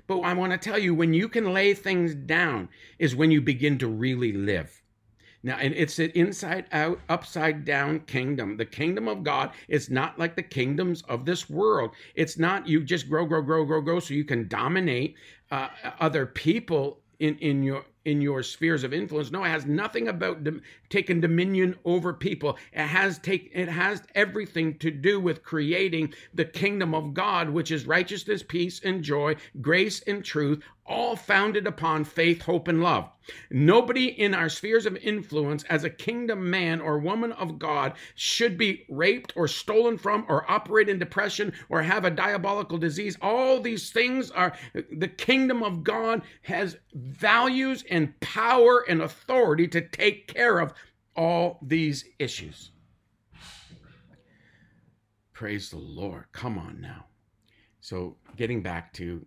But 0.06 0.20
I 0.20 0.34
want 0.34 0.52
to 0.52 0.58
tell 0.58 0.78
you, 0.78 0.94
when 0.94 1.14
you 1.14 1.28
can 1.28 1.52
lay 1.52 1.72
things 1.72 2.14
down, 2.14 2.68
is 2.98 3.16
when 3.16 3.30
you 3.30 3.40
begin 3.40 3.78
to 3.78 3.86
really 3.88 4.32
live. 4.32 4.82
Now, 5.42 5.58
and 5.58 5.74
it's 5.74 5.98
an 5.98 6.10
inside 6.14 6.66
out, 6.72 7.00
upside 7.10 7.66
down 7.66 8.00
kingdom. 8.00 8.56
The 8.56 8.64
kingdom 8.64 9.08
of 9.08 9.22
God 9.22 9.50
is 9.68 9.90
not 9.90 10.18
like 10.18 10.36
the 10.36 10.42
kingdoms 10.42 11.02
of 11.02 11.26
this 11.26 11.50
world. 11.50 11.90
It's 12.14 12.38
not 12.38 12.66
you 12.66 12.82
just 12.82 13.10
grow, 13.10 13.26
grow, 13.26 13.42
grow, 13.42 13.64
grow, 13.66 13.82
grow 13.82 14.00
so 14.00 14.14
you 14.14 14.24
can 14.24 14.48
dominate 14.48 15.16
uh, 15.50 15.68
other 16.00 16.24
people 16.24 17.00
in, 17.18 17.36
in 17.38 17.62
your 17.62 17.84
in 18.04 18.20
your 18.20 18.42
spheres 18.42 18.84
of 18.84 18.92
influence. 18.92 19.30
No, 19.30 19.44
it 19.44 19.48
has 19.48 19.66
nothing 19.66 20.08
about 20.08 20.44
dom- 20.44 20.62
taking 20.90 21.20
dominion 21.20 21.76
over 21.84 22.12
people. 22.12 22.58
It 22.72 22.86
has 22.86 23.18
take 23.18 23.50
it 23.54 23.68
has 23.68 24.02
everything 24.14 24.78
to 24.78 24.90
do 24.90 25.18
with 25.20 25.42
creating 25.42 26.14
the 26.34 26.44
kingdom 26.44 26.94
of 26.94 27.14
God, 27.14 27.50
which 27.50 27.70
is 27.70 27.86
righteousness, 27.86 28.42
peace, 28.42 28.80
and 28.84 29.02
joy, 29.02 29.36
grace 29.60 30.02
and 30.02 30.24
truth, 30.24 30.62
all 30.86 31.16
founded 31.16 31.66
upon 31.66 32.04
faith, 32.04 32.42
hope, 32.42 32.68
and 32.68 32.82
love. 32.82 33.08
Nobody 33.50 34.06
in 34.06 34.34
our 34.34 34.48
spheres 34.48 34.84
of 34.84 34.96
influence 34.98 35.64
as 35.64 35.84
a 35.84 35.90
kingdom 35.90 36.50
man 36.50 36.80
or 36.80 36.98
woman 36.98 37.32
of 37.32 37.58
God 37.58 37.94
should 38.14 38.58
be 38.58 38.84
raped 38.88 39.32
or 39.34 39.48
stolen 39.48 39.96
from 39.96 40.26
or 40.28 40.50
operate 40.50 40.88
in 40.88 40.98
depression 40.98 41.52
or 41.68 41.82
have 41.82 42.04
a 42.04 42.10
diabolical 42.10 42.76
disease. 42.76 43.16
All 43.22 43.60
these 43.60 43.90
things 43.90 44.30
are 44.30 44.52
the 44.92 45.08
kingdom 45.08 45.62
of 45.62 45.82
God 45.82 46.22
has 46.42 46.76
values 46.92 47.84
and 47.90 48.18
power 48.20 48.84
and 48.88 49.02
authority 49.02 49.66
to 49.68 49.80
take 49.80 50.28
care 50.28 50.58
of 50.58 50.74
all 51.16 51.58
these 51.62 52.04
issues. 52.18 52.72
Praise 55.32 55.70
the 55.70 55.78
Lord. 55.78 56.24
Come 56.32 56.58
on 56.58 56.80
now. 56.80 57.06
So, 57.80 58.16
getting 58.36 58.62
back 58.62 58.92
to 58.94 59.26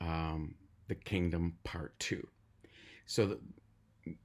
um, 0.00 0.54
the 0.88 0.94
kingdom 0.94 1.54
part 1.64 1.98
two. 1.98 2.26
So, 3.06 3.26
the, 3.26 3.38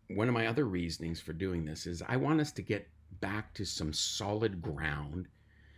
one 0.07 0.27
of 0.27 0.33
my 0.33 0.47
other 0.47 0.65
reasonings 0.65 1.19
for 1.19 1.33
doing 1.33 1.65
this 1.65 1.85
is 1.85 2.01
I 2.07 2.17
want 2.17 2.39
us 2.41 2.51
to 2.53 2.61
get 2.61 2.89
back 3.19 3.53
to 3.53 3.65
some 3.65 3.93
solid 3.93 4.61
ground 4.61 5.27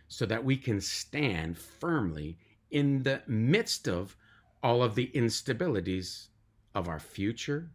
so 0.08 0.24
that 0.26 0.44
we 0.44 0.56
can 0.56 0.80
stand 0.80 1.58
firmly 1.58 2.38
in 2.70 3.02
the 3.02 3.22
midst 3.26 3.88
of 3.88 4.16
all 4.62 4.82
of 4.82 4.94
the 4.94 5.10
instabilities 5.14 6.28
of 6.74 6.88
our 6.88 6.98
future, 6.98 7.70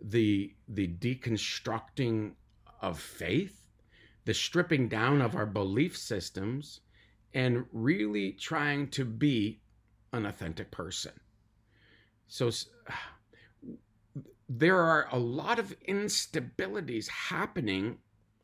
the 0.00 0.54
the 0.68 0.88
deconstructing 0.88 2.32
of 2.80 2.98
faith, 2.98 3.66
the 4.24 4.34
stripping 4.34 4.88
down 4.88 5.22
of 5.22 5.34
our 5.34 5.46
belief 5.46 5.96
systems, 5.96 6.80
and 7.34 7.64
really 7.72 8.32
trying 8.32 8.88
to 8.88 9.04
be 9.04 9.60
an 10.12 10.26
authentic 10.26 10.70
person. 10.70 11.12
So 12.28 12.50
there 14.48 14.78
are 14.78 15.08
a 15.10 15.18
lot 15.18 15.58
of 15.58 15.74
instabilities 15.88 17.08
happening 17.08 17.98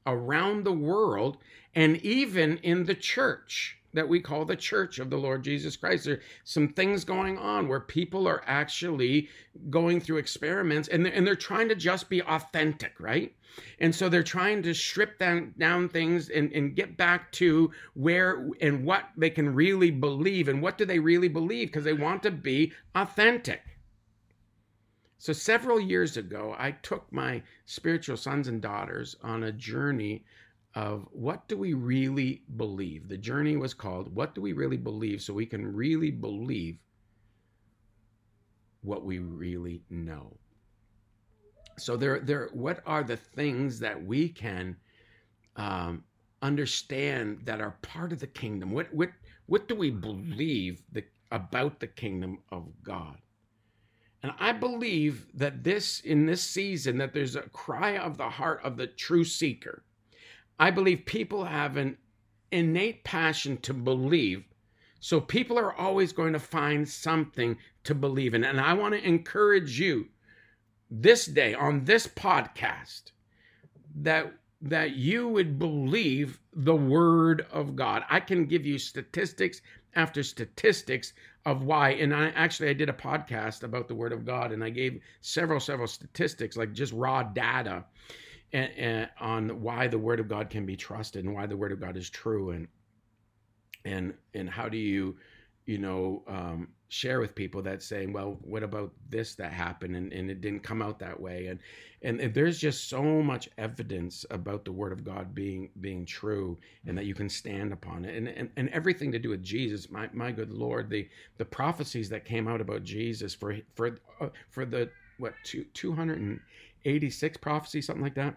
around 0.06 0.64
the 0.64 0.72
world 0.72 1.38
and 1.74 1.96
even 1.98 2.58
in 2.58 2.84
the 2.84 2.94
church 2.94 3.78
that 3.94 4.08
we 4.08 4.20
call 4.20 4.44
the 4.44 4.56
church 4.56 4.98
of 4.98 5.10
the 5.10 5.18
Lord 5.18 5.44
Jesus 5.44 5.76
Christ. 5.76 6.04
There's 6.04 6.22
some 6.44 6.68
things 6.68 7.04
going 7.04 7.36
on 7.38 7.68
where 7.68 7.80
people 7.80 8.26
are 8.26 8.42
actually 8.46 9.28
going 9.68 10.00
through 10.00 10.16
experiments 10.16 10.88
and 10.88 11.04
they're, 11.04 11.12
and 11.12 11.26
they're 11.26 11.36
trying 11.36 11.68
to 11.68 11.74
just 11.74 12.08
be 12.08 12.22
authentic, 12.22 12.94
right? 12.98 13.34
And 13.80 13.94
so 13.94 14.08
they're 14.08 14.22
trying 14.22 14.62
to 14.62 14.72
strip 14.72 15.18
down, 15.18 15.54
down 15.58 15.90
things 15.90 16.30
and, 16.30 16.50
and 16.52 16.74
get 16.74 16.96
back 16.96 17.30
to 17.32 17.70
where 17.92 18.48
and 18.62 18.84
what 18.84 19.04
they 19.16 19.28
can 19.28 19.54
really 19.54 19.90
believe 19.90 20.48
and 20.48 20.62
what 20.62 20.78
do 20.78 20.86
they 20.86 20.98
really 20.98 21.28
believe 21.28 21.68
because 21.68 21.84
they 21.84 21.92
want 21.92 22.22
to 22.22 22.30
be 22.30 22.72
authentic. 22.94 23.60
So 25.22 25.32
several 25.32 25.78
years 25.78 26.16
ago, 26.16 26.56
I 26.58 26.72
took 26.72 27.06
my 27.12 27.44
spiritual 27.64 28.16
sons 28.16 28.48
and 28.48 28.60
daughters 28.60 29.14
on 29.22 29.44
a 29.44 29.52
journey 29.52 30.24
of 30.74 31.06
what 31.12 31.46
do 31.46 31.56
we 31.56 31.74
really 31.74 32.42
believe. 32.56 33.06
The 33.06 33.18
journey 33.18 33.56
was 33.56 33.72
called 33.72 34.12
What 34.12 34.34
Do 34.34 34.40
We 34.40 34.52
Really 34.52 34.76
Believe? 34.76 35.22
So 35.22 35.32
we 35.32 35.46
can 35.46 35.64
really 35.64 36.10
believe 36.10 36.76
what 38.80 39.04
we 39.04 39.20
really 39.20 39.84
know. 39.90 40.36
So 41.78 41.96
there, 41.96 42.18
there. 42.18 42.48
What 42.52 42.82
are 42.84 43.04
the 43.04 43.16
things 43.16 43.78
that 43.78 44.04
we 44.04 44.28
can 44.28 44.76
um, 45.54 46.02
understand 46.42 47.42
that 47.44 47.60
are 47.60 47.76
part 47.82 48.10
of 48.10 48.18
the 48.18 48.26
kingdom? 48.26 48.72
What, 48.72 48.92
what, 48.92 49.10
what 49.46 49.68
do 49.68 49.76
we 49.76 49.90
believe 49.90 50.82
the, 50.90 51.04
about 51.30 51.78
the 51.78 51.86
kingdom 51.86 52.38
of 52.50 52.66
God? 52.82 53.18
And 54.22 54.32
I 54.38 54.52
believe 54.52 55.26
that 55.34 55.64
this, 55.64 56.00
in 56.00 56.26
this 56.26 56.42
season, 56.42 56.98
that 56.98 57.12
there's 57.12 57.36
a 57.36 57.42
cry 57.42 57.96
of 57.96 58.16
the 58.16 58.30
heart 58.30 58.60
of 58.62 58.76
the 58.76 58.86
true 58.86 59.24
seeker 59.24 59.82
I 60.62 60.70
believe 60.70 61.06
people 61.06 61.44
have 61.44 61.76
an 61.76 61.98
innate 62.52 63.02
passion 63.02 63.56
to 63.62 63.74
believe. 63.74 64.44
So 65.00 65.20
people 65.20 65.58
are 65.58 65.74
always 65.74 66.12
going 66.12 66.34
to 66.34 66.38
find 66.38 66.88
something 66.88 67.58
to 67.82 67.96
believe 67.96 68.32
in. 68.32 68.44
And 68.44 68.60
I 68.60 68.72
want 68.74 68.94
to 68.94 69.04
encourage 69.04 69.80
you 69.80 70.06
this 70.88 71.26
day 71.26 71.52
on 71.52 71.84
this 71.84 72.06
podcast 72.06 73.10
that 73.96 74.32
that 74.60 74.92
you 74.94 75.26
would 75.26 75.58
believe 75.58 76.38
the 76.52 76.76
word 76.76 77.44
of 77.50 77.74
God. 77.74 78.04
I 78.08 78.20
can 78.20 78.46
give 78.46 78.64
you 78.64 78.78
statistics 78.78 79.60
after 79.94 80.22
statistics 80.22 81.12
of 81.44 81.64
why 81.64 81.90
and 81.90 82.14
I 82.14 82.28
actually 82.28 82.70
I 82.70 82.72
did 82.72 82.88
a 82.88 82.94
podcast 82.94 83.62
about 83.62 83.88
the 83.88 83.94
word 83.94 84.12
of 84.12 84.24
God 84.24 84.52
and 84.52 84.62
I 84.62 84.70
gave 84.70 85.00
several 85.20 85.60
several 85.60 85.88
statistics 85.88 86.56
like 86.56 86.72
just 86.72 86.92
raw 86.92 87.22
data 87.22 87.84
and, 88.52 88.70
and 88.76 89.10
on 89.20 89.60
why 89.60 89.88
the 89.88 89.98
word 89.98 90.20
of 90.20 90.28
God 90.28 90.50
can 90.50 90.64
be 90.64 90.76
trusted 90.76 91.24
and 91.24 91.34
why 91.34 91.46
the 91.46 91.56
word 91.56 91.72
of 91.72 91.80
God 91.80 91.96
is 91.96 92.08
true 92.08 92.50
and 92.50 92.68
and 93.84 94.14
and 94.34 94.48
how 94.48 94.68
do 94.68 94.78
you 94.78 95.16
you 95.66 95.78
know 95.78 96.22
um, 96.26 96.68
share 96.92 97.20
with 97.20 97.34
people 97.34 97.62
that 97.62 97.82
saying 97.82 98.12
well 98.12 98.38
what 98.42 98.62
about 98.62 98.92
this 99.08 99.34
that 99.34 99.52
happened 99.52 99.96
and, 99.96 100.12
and 100.12 100.30
it 100.30 100.40
didn't 100.40 100.62
come 100.62 100.82
out 100.82 100.98
that 100.98 101.18
way 101.18 101.46
and, 101.46 101.58
and 102.02 102.20
and 102.20 102.34
there's 102.34 102.58
just 102.58 102.88
so 102.88 103.02
much 103.02 103.48
evidence 103.58 104.26
about 104.30 104.64
the 104.64 104.72
word 104.72 104.92
of 104.92 105.04
god 105.04 105.34
being 105.34 105.70
being 105.80 106.04
true 106.04 106.58
and 106.86 106.96
that 106.96 107.06
you 107.06 107.14
can 107.14 107.28
stand 107.28 107.72
upon 107.72 108.04
it 108.04 108.14
and 108.16 108.28
and, 108.28 108.50
and 108.56 108.68
everything 108.70 109.10
to 109.10 109.18
do 109.18 109.30
with 109.30 109.42
jesus 109.42 109.90
my, 109.90 110.08
my 110.12 110.30
good 110.30 110.50
lord 110.52 110.90
the 110.90 111.08
the 111.38 111.44
prophecies 111.44 112.08
that 112.10 112.24
came 112.24 112.46
out 112.46 112.60
about 112.60 112.84
jesus 112.84 113.34
for 113.34 113.56
for 113.74 113.96
uh, 114.20 114.28
for 114.50 114.66
the 114.66 114.90
what 115.18 115.34
two, 115.44 115.64
286 115.74 117.36
prophecies 117.38 117.86
something 117.86 118.02
like 118.04 118.14
that 118.14 118.36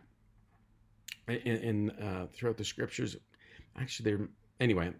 in, 1.28 1.38
in 1.38 1.90
uh, 1.92 2.28
throughout 2.34 2.58
the 2.58 2.64
scriptures. 2.64 3.18
Actually, 3.78 4.12
they're 4.12 4.28
anyway. 4.60 4.92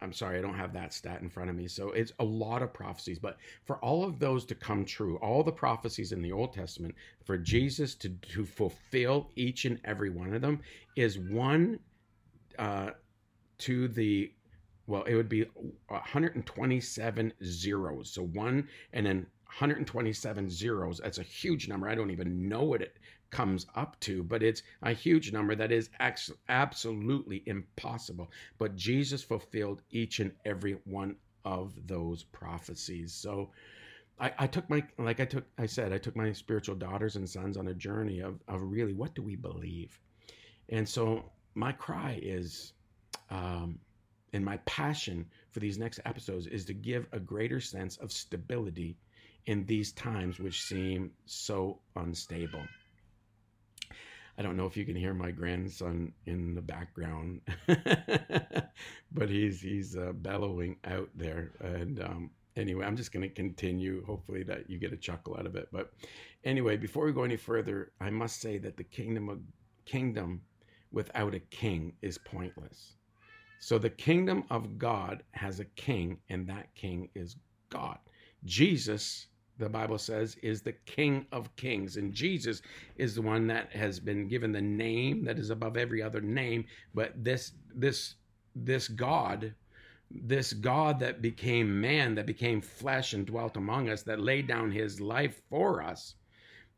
I'm 0.00 0.12
sorry, 0.12 0.38
I 0.38 0.42
don't 0.42 0.54
have 0.54 0.72
that 0.74 0.92
stat 0.92 1.20
in 1.20 1.28
front 1.28 1.50
of 1.50 1.56
me. 1.56 1.68
So 1.68 1.90
it's 1.90 2.12
a 2.18 2.24
lot 2.24 2.62
of 2.62 2.72
prophecies, 2.72 3.18
but 3.18 3.36
for 3.64 3.76
all 3.76 4.04
of 4.04 4.18
those 4.18 4.44
to 4.46 4.54
come 4.54 4.84
true, 4.84 5.16
all 5.18 5.42
the 5.42 5.52
prophecies 5.52 6.12
in 6.12 6.22
the 6.22 6.32
Old 6.32 6.52
Testament, 6.52 6.94
for 7.24 7.36
Jesus 7.38 7.94
to, 7.96 8.08
to 8.08 8.44
fulfill 8.44 9.30
each 9.36 9.64
and 9.64 9.80
every 9.84 10.10
one 10.10 10.34
of 10.34 10.42
them, 10.42 10.60
is 10.96 11.18
one 11.18 11.78
uh, 12.58 12.90
to 13.58 13.88
the, 13.88 14.32
well, 14.86 15.02
it 15.04 15.14
would 15.14 15.28
be 15.28 15.44
127 15.88 17.32
zeros. 17.44 18.10
So 18.10 18.22
one 18.22 18.68
and 18.92 19.06
then 19.06 19.26
127 19.46 20.50
zeros. 20.50 21.00
That's 21.02 21.18
a 21.18 21.22
huge 21.22 21.68
number. 21.68 21.88
I 21.88 21.94
don't 21.94 22.10
even 22.10 22.48
know 22.48 22.64
what 22.64 22.82
it 22.82 22.96
comes 23.30 23.66
up 23.74 23.98
to, 24.00 24.22
but 24.22 24.42
it's 24.42 24.62
a 24.82 24.92
huge 24.92 25.32
number 25.32 25.54
that 25.54 25.72
is 25.72 25.90
absolutely 26.48 27.42
impossible. 27.46 28.30
But 28.58 28.76
Jesus 28.76 29.22
fulfilled 29.22 29.82
each 29.90 30.20
and 30.20 30.32
every 30.44 30.78
one 30.84 31.16
of 31.44 31.74
those 31.86 32.24
prophecies. 32.24 33.12
So 33.12 33.50
I, 34.18 34.32
I, 34.38 34.46
took 34.46 34.68
my, 34.70 34.82
like 34.98 35.20
I 35.20 35.24
took, 35.24 35.44
I 35.58 35.66
said, 35.66 35.92
I 35.92 35.98
took 35.98 36.16
my 36.16 36.32
spiritual 36.32 36.76
daughters 36.76 37.16
and 37.16 37.28
sons 37.28 37.56
on 37.56 37.68
a 37.68 37.74
journey 37.74 38.20
of, 38.20 38.40
of 38.48 38.62
really 38.62 38.94
what 38.94 39.14
do 39.14 39.22
we 39.22 39.36
believe? 39.36 39.98
And 40.68 40.88
so 40.88 41.30
my 41.54 41.72
cry 41.72 42.18
is, 42.22 42.72
um, 43.30 43.78
and 44.32 44.44
my 44.44 44.56
passion 44.58 45.26
for 45.50 45.60
these 45.60 45.78
next 45.78 46.00
episodes 46.04 46.46
is 46.46 46.64
to 46.66 46.74
give 46.74 47.06
a 47.12 47.20
greater 47.20 47.60
sense 47.60 47.96
of 47.98 48.12
stability 48.12 48.96
in 49.46 49.64
these 49.66 49.92
times 49.92 50.38
which 50.38 50.62
seem 50.62 51.12
so 51.24 51.78
unstable. 51.94 52.66
I 54.38 54.42
don't 54.42 54.56
know 54.56 54.66
if 54.66 54.76
you 54.76 54.84
can 54.84 54.96
hear 54.96 55.14
my 55.14 55.30
grandson 55.30 56.12
in 56.26 56.54
the 56.54 56.62
background, 56.62 57.40
but 59.12 59.30
he's 59.30 59.60
he's 59.60 59.96
uh, 59.96 60.12
bellowing 60.14 60.76
out 60.84 61.08
there, 61.14 61.52
and 61.60 62.02
um, 62.02 62.30
anyway, 62.56 62.84
I'm 62.84 62.96
just 62.96 63.12
going 63.12 63.22
to 63.22 63.34
continue. 63.34 64.04
Hopefully, 64.04 64.42
that 64.42 64.68
you 64.68 64.78
get 64.78 64.92
a 64.92 64.96
chuckle 64.96 65.36
out 65.38 65.46
of 65.46 65.56
it. 65.56 65.68
But 65.72 65.92
anyway, 66.44 66.76
before 66.76 67.06
we 67.06 67.12
go 67.12 67.24
any 67.24 67.36
further, 67.36 67.92
I 68.00 68.10
must 68.10 68.40
say 68.40 68.58
that 68.58 68.76
the 68.76 68.84
kingdom 68.84 69.28
of 69.28 69.40
kingdom 69.86 70.42
without 70.92 71.34
a 71.34 71.40
king 71.40 71.94
is 72.02 72.18
pointless. 72.18 72.96
So 73.58 73.78
the 73.78 73.90
kingdom 73.90 74.44
of 74.50 74.78
God 74.78 75.22
has 75.32 75.60
a 75.60 75.64
king, 75.64 76.18
and 76.28 76.46
that 76.48 76.74
king 76.74 77.08
is 77.14 77.36
God. 77.70 77.98
Jesus, 78.44 79.28
the 79.58 79.68
Bible 79.68 79.98
says, 79.98 80.36
is 80.42 80.62
the 80.62 80.72
King 80.84 81.26
of 81.32 81.54
kings, 81.56 81.96
and 81.96 82.12
Jesus 82.12 82.62
is 82.96 83.14
the 83.14 83.22
one 83.22 83.46
that 83.46 83.72
has 83.72 83.98
been 83.98 84.28
given 84.28 84.52
the 84.52 84.60
name 84.60 85.24
that 85.24 85.38
is 85.38 85.50
above 85.50 85.76
every 85.76 86.02
other 86.02 86.20
name. 86.20 86.64
But 86.94 87.12
this 87.24 87.52
this 87.74 88.14
this 88.54 88.88
God 88.88 89.54
this 90.10 90.52
God 90.52 91.00
that 91.00 91.20
became 91.20 91.80
man, 91.80 92.14
that 92.14 92.26
became 92.26 92.60
flesh 92.60 93.12
and 93.12 93.26
dwelt 93.26 93.56
among 93.56 93.88
us, 93.88 94.02
that 94.02 94.20
laid 94.20 94.46
down 94.46 94.70
his 94.70 95.00
life 95.00 95.42
for 95.50 95.82
us. 95.82 96.14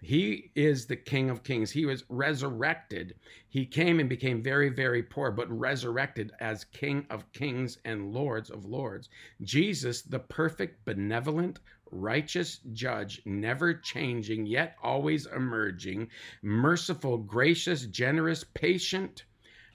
He 0.00 0.52
is 0.54 0.86
the 0.86 0.96
King 0.96 1.28
of 1.28 1.42
Kings. 1.42 1.72
He 1.72 1.84
was 1.84 2.04
resurrected. 2.08 3.16
He 3.48 3.66
came 3.66 3.98
and 3.98 4.08
became 4.08 4.42
very, 4.42 4.68
very 4.68 5.02
poor, 5.02 5.32
but 5.32 5.50
resurrected 5.50 6.30
as 6.38 6.64
King 6.64 7.04
of 7.10 7.30
Kings 7.32 7.78
and 7.84 8.12
Lords 8.12 8.48
of 8.48 8.64
Lords. 8.64 9.08
Jesus, 9.42 10.02
the 10.02 10.20
perfect, 10.20 10.84
benevolent, 10.84 11.58
righteous 11.90 12.60
judge, 12.72 13.22
never 13.24 13.74
changing, 13.74 14.46
yet 14.46 14.76
always 14.82 15.26
emerging, 15.26 16.10
merciful, 16.42 17.18
gracious, 17.18 17.84
generous, 17.86 18.44
patient, 18.44 19.24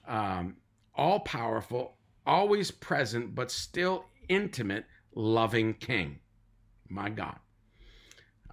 um, 0.08 0.56
all 0.94 1.20
powerful, 1.20 1.98
always 2.24 2.70
present, 2.70 3.34
but 3.34 3.50
still 3.50 4.06
intimate, 4.28 4.86
loving 5.14 5.74
King. 5.74 6.18
My 6.88 7.10
God. 7.10 7.38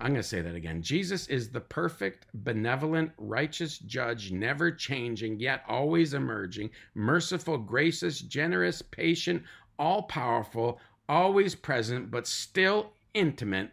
I'm 0.02 0.14
going 0.14 0.22
to 0.22 0.28
say 0.28 0.42
that 0.42 0.56
again. 0.56 0.82
Jesus 0.82 1.28
is 1.28 1.50
the 1.50 1.62
perfect, 1.62 2.26
benevolent, 2.34 3.12
righteous 3.20 3.78
judge, 3.78 4.32
never 4.32 4.72
changing, 4.72 5.40
yet 5.40 5.64
always 5.68 6.16
emerging, 6.16 6.72
merciful, 6.96 7.60
gracious, 7.60 8.20
generous, 8.20 8.82
patient, 8.82 9.44
all 9.78 10.04
powerful, 10.04 10.80
always 11.08 11.54
present, 11.54 12.10
but 12.10 12.26
still 12.26 12.94
intimate, 13.14 13.70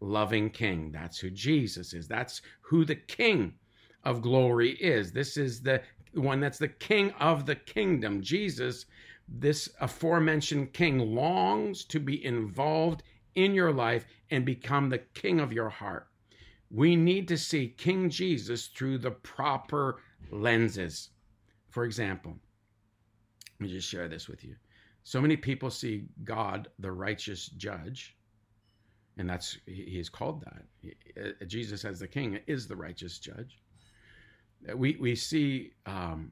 loving 0.00 0.50
King. 0.50 0.90
That's 0.90 1.20
who 1.20 1.30
Jesus 1.30 1.94
is. 1.94 2.08
That's 2.08 2.42
who 2.60 2.84
the 2.84 2.96
King 2.96 3.54
of 4.02 4.20
glory 4.20 4.72
is. 4.72 5.12
This 5.12 5.36
is 5.36 5.62
the 5.62 5.80
one 6.14 6.40
that's 6.40 6.58
the 6.58 6.66
King 6.66 7.12
of 7.20 7.46
the 7.46 7.54
kingdom. 7.54 8.20
Jesus 8.20 8.86
this 9.28 9.68
aforementioned 9.80 10.72
king 10.72 10.98
longs 11.14 11.84
to 11.84 12.00
be 12.00 12.24
involved 12.24 13.02
in 13.34 13.54
your 13.54 13.72
life 13.72 14.06
and 14.30 14.44
become 14.44 14.88
the 14.88 14.98
king 14.98 15.40
of 15.40 15.52
your 15.52 15.68
heart. 15.68 16.08
We 16.70 16.96
need 16.96 17.28
to 17.28 17.38
see 17.38 17.68
King 17.68 18.10
Jesus 18.10 18.66
through 18.66 18.98
the 18.98 19.10
proper 19.10 20.02
lenses. 20.30 21.10
For 21.70 21.84
example, 21.84 22.36
let 23.58 23.68
me 23.68 23.74
just 23.74 23.88
share 23.88 24.08
this 24.08 24.28
with 24.28 24.44
you. 24.44 24.54
So 25.02 25.20
many 25.20 25.36
people 25.36 25.70
see 25.70 26.04
God, 26.24 26.68
the 26.78 26.92
righteous 26.92 27.46
judge, 27.46 28.16
and 29.16 29.28
that's 29.28 29.58
he 29.66 29.98
is 29.98 30.08
called 30.08 30.44
that. 30.44 31.34
Uh, 31.40 31.44
Jesus 31.46 31.84
as 31.84 31.98
the 31.98 32.06
king 32.06 32.38
is 32.46 32.68
the 32.68 32.76
righteous 32.76 33.18
judge. 33.18 33.62
We 34.74 34.96
we 35.00 35.14
see 35.14 35.72
um, 35.86 36.30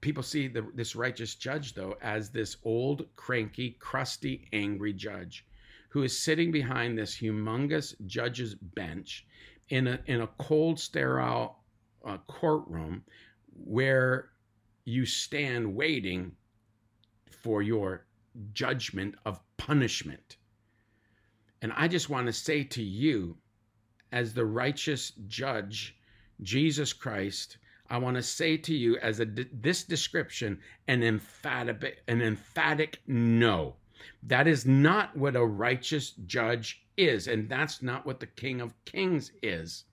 people 0.00 0.22
see 0.22 0.48
the, 0.48 0.66
this 0.74 0.96
righteous 0.96 1.34
judge, 1.34 1.74
though, 1.74 1.96
as 2.02 2.30
this 2.30 2.56
old, 2.64 3.06
cranky, 3.16 3.76
crusty, 3.80 4.48
angry 4.52 4.92
judge 4.92 5.46
who 5.94 6.02
is 6.02 6.18
sitting 6.18 6.50
behind 6.50 6.98
this 6.98 7.16
humongous 7.16 7.94
judge's 8.04 8.56
bench 8.56 9.24
in 9.68 9.86
a, 9.86 10.00
in 10.06 10.22
a 10.22 10.26
cold, 10.38 10.80
sterile 10.80 11.60
uh, 12.04 12.18
courtroom 12.26 13.04
where 13.64 14.30
you 14.84 15.06
stand 15.06 15.72
waiting 15.72 16.32
for 17.30 17.62
your 17.62 18.04
judgment 18.54 19.14
of 19.24 19.38
punishment. 19.56 20.36
And 21.62 21.72
I 21.76 21.86
just 21.86 22.10
want 22.10 22.26
to 22.26 22.32
say 22.32 22.64
to 22.64 22.82
you, 22.82 23.36
as 24.10 24.34
the 24.34 24.46
righteous 24.46 25.12
judge, 25.28 25.96
Jesus 26.42 26.92
Christ, 26.92 27.58
I 27.88 27.98
want 27.98 28.16
to 28.16 28.22
say 28.22 28.56
to 28.56 28.74
you 28.74 28.98
as 28.98 29.20
a 29.20 29.26
this 29.26 29.84
description 29.84 30.58
an 30.88 31.04
emphatic 31.04 32.02
an 32.08 32.20
emphatic 32.20 32.98
no. 33.06 33.76
That 34.22 34.46
is 34.46 34.66
not 34.66 35.16
what 35.16 35.36
a 35.36 35.44
righteous 35.44 36.12
judge 36.26 36.84
is 36.96 37.26
and 37.28 37.48
that's 37.48 37.82
not 37.82 38.06
what 38.06 38.20
the 38.20 38.26
king 38.26 38.60
of 38.60 38.74
kings 38.84 39.32
is. 39.42 39.84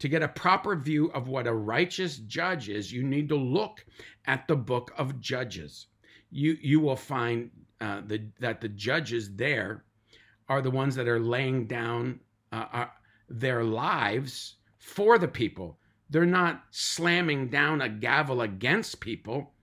To 0.00 0.08
get 0.08 0.22
a 0.22 0.28
proper 0.28 0.76
view 0.76 1.10
of 1.12 1.28
what 1.28 1.46
a 1.46 1.54
righteous 1.54 2.18
judge 2.18 2.68
is, 2.68 2.92
you 2.92 3.02
need 3.02 3.28
to 3.28 3.36
look 3.36 3.84
at 4.26 4.46
the 4.48 4.56
book 4.56 4.92
of 4.98 5.20
Judges. 5.20 5.86
You 6.30 6.58
you 6.60 6.80
will 6.80 6.96
find 6.96 7.50
uh, 7.80 8.02
the, 8.06 8.26
that 8.40 8.60
the 8.60 8.68
judges 8.68 9.34
there 9.34 9.84
are 10.48 10.60
the 10.60 10.70
ones 10.70 10.94
that 10.96 11.08
are 11.08 11.20
laying 11.20 11.66
down 11.66 12.20
uh, 12.52 12.66
uh, 12.72 12.86
their 13.28 13.64
lives 13.64 14.56
for 14.78 15.18
the 15.18 15.28
people 15.28 15.78
they're 16.10 16.26
not 16.26 16.64
slamming 16.70 17.48
down 17.48 17.80
a 17.80 17.88
gavel 17.88 18.42
against 18.42 19.00
people, 19.00 19.53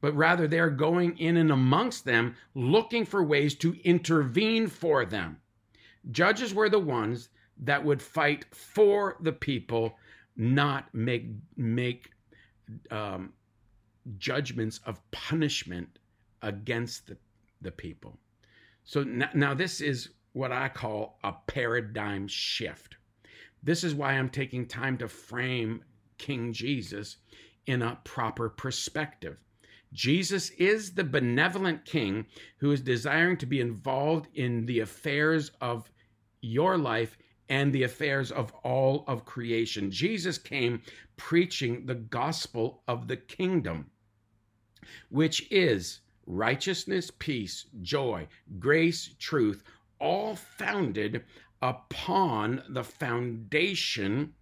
but 0.00 0.14
rather 0.14 0.48
they're 0.48 0.70
going 0.70 1.16
in 1.18 1.36
and 1.36 1.50
amongst 1.50 2.04
them 2.04 2.34
looking 2.54 3.04
for 3.04 3.22
ways 3.22 3.54
to 3.56 3.76
intervene 3.84 4.66
for 4.66 5.04
them. 5.04 5.40
Judges 6.10 6.54
were 6.54 6.68
the 6.68 6.78
ones 6.78 7.28
that 7.58 7.84
would 7.84 8.00
fight 8.00 8.46
for 8.54 9.16
the 9.20 9.32
people, 9.32 9.96
not 10.36 10.92
make 10.94 11.26
make 11.56 12.10
um, 12.90 13.32
judgments 14.18 14.80
of 14.86 14.98
punishment 15.10 15.98
against 16.42 17.06
the, 17.06 17.16
the 17.60 17.70
people. 17.70 18.18
So 18.84 19.02
now, 19.02 19.28
now 19.34 19.54
this 19.54 19.80
is 19.80 20.10
what 20.32 20.52
I 20.52 20.68
call 20.68 21.18
a 21.22 21.32
paradigm 21.46 22.26
shift. 22.28 22.96
This 23.62 23.84
is 23.84 23.94
why 23.94 24.12
I'm 24.12 24.30
taking 24.30 24.66
time 24.66 24.96
to 24.98 25.08
frame 25.08 25.84
King 26.16 26.52
Jesus 26.52 27.16
in 27.66 27.82
a 27.82 27.98
proper 28.04 28.48
perspective. 28.48 29.36
Jesus 29.92 30.50
is 30.50 30.92
the 30.92 31.04
benevolent 31.04 31.84
king 31.84 32.26
who 32.58 32.70
is 32.72 32.80
desiring 32.80 33.36
to 33.38 33.46
be 33.46 33.60
involved 33.60 34.28
in 34.34 34.66
the 34.66 34.80
affairs 34.80 35.50
of 35.60 35.90
your 36.40 36.78
life 36.78 37.18
and 37.48 37.72
the 37.72 37.82
affairs 37.82 38.30
of 38.30 38.52
all 38.62 39.04
of 39.08 39.24
creation. 39.24 39.90
Jesus 39.90 40.38
came 40.38 40.82
preaching 41.16 41.84
the 41.84 41.96
gospel 41.96 42.82
of 42.86 43.08
the 43.08 43.16
kingdom, 43.16 43.90
which 45.10 45.50
is 45.50 46.00
righteousness, 46.26 47.10
peace, 47.18 47.66
joy, 47.82 48.26
grace, 48.60 49.10
truth, 49.18 49.64
all 49.98 50.36
founded 50.36 51.24
upon 51.60 52.62
the 52.70 52.84
foundation 52.84 54.32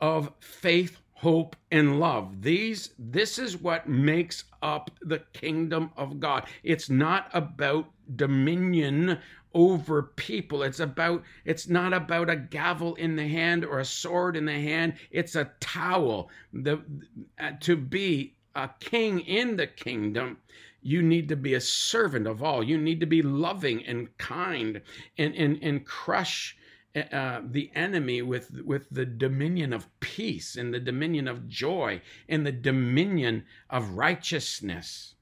of 0.00 0.32
faith, 0.40 0.98
hope, 1.22 1.54
and 1.70 2.00
love. 2.00 2.42
These 2.42 2.90
this 2.98 3.38
is 3.38 3.56
what 3.56 3.88
makes 3.88 4.42
up 4.60 4.90
the 5.02 5.20
kingdom 5.32 5.92
of 5.96 6.18
God. 6.18 6.48
It's 6.64 6.90
not 6.90 7.30
about 7.32 7.86
dominion 8.16 9.18
over 9.54 10.02
people. 10.02 10.64
It's 10.64 10.80
about 10.80 11.22
it's 11.44 11.68
not 11.68 11.92
about 11.92 12.28
a 12.28 12.34
gavel 12.34 12.96
in 12.96 13.14
the 13.14 13.28
hand 13.28 13.64
or 13.64 13.78
a 13.78 13.84
sword 13.84 14.36
in 14.36 14.46
the 14.46 14.52
hand. 14.60 14.94
It's 15.12 15.36
a 15.36 15.52
towel. 15.60 16.28
The 16.52 16.82
uh, 17.38 17.52
to 17.60 17.76
be 17.76 18.34
a 18.56 18.68
king 18.80 19.20
in 19.20 19.56
the 19.56 19.68
kingdom 19.68 20.38
you 20.84 21.00
need 21.00 21.28
to 21.28 21.36
be 21.36 21.54
a 21.54 21.60
servant 21.60 22.26
of 22.26 22.42
all. 22.42 22.60
You 22.64 22.76
need 22.76 22.98
to 22.98 23.06
be 23.06 23.22
loving 23.22 23.86
and 23.86 24.08
kind 24.18 24.80
and, 25.16 25.34
and, 25.36 25.62
and 25.62 25.86
crush 25.86 26.56
uh, 26.94 27.40
the 27.44 27.70
enemy 27.74 28.20
with 28.20 28.50
with 28.64 28.88
the 28.90 29.06
dominion 29.06 29.72
of 29.72 29.88
peace 30.00 30.56
and 30.56 30.74
the 30.74 30.80
dominion 30.80 31.26
of 31.26 31.48
joy 31.48 32.00
and 32.28 32.46
the 32.46 32.52
dominion 32.52 33.44
of 33.70 33.90
righteousness. 33.90 35.14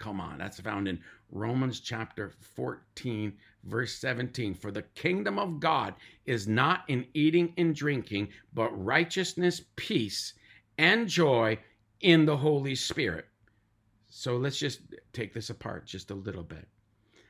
Come 0.00 0.20
on, 0.20 0.38
that's 0.38 0.58
found 0.58 0.88
in 0.88 0.98
Romans 1.30 1.78
chapter 1.78 2.32
14, 2.40 3.32
verse 3.64 3.94
17. 3.98 4.54
For 4.54 4.72
the 4.72 4.82
kingdom 4.82 5.38
of 5.38 5.60
God 5.60 5.94
is 6.26 6.48
not 6.48 6.82
in 6.88 7.06
eating 7.14 7.52
and 7.56 7.74
drinking, 7.74 8.28
but 8.52 8.70
righteousness, 8.70 9.62
peace, 9.76 10.34
and 10.76 11.08
joy 11.08 11.58
in 12.00 12.26
the 12.26 12.36
Holy 12.36 12.74
Spirit. 12.74 13.26
So 14.08 14.36
let's 14.36 14.58
just 14.58 14.80
take 15.12 15.32
this 15.32 15.50
apart 15.50 15.86
just 15.86 16.10
a 16.10 16.14
little 16.14 16.42
bit. 16.42 16.66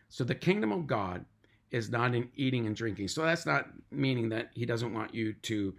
So 0.09 0.25
the 0.25 0.35
kingdom 0.35 0.72
of 0.72 0.87
God 0.87 1.25
is 1.72 1.90
not 1.90 2.14
in 2.14 2.28
eating 2.37 2.66
and 2.66 2.76
drinking. 2.76 3.08
So 3.08 3.22
that's 3.22 3.46
not 3.46 3.66
meaning 3.90 4.28
that 4.28 4.50
he 4.54 4.66
doesn't 4.66 4.92
want 4.92 5.14
you 5.14 5.32
to 5.32 5.74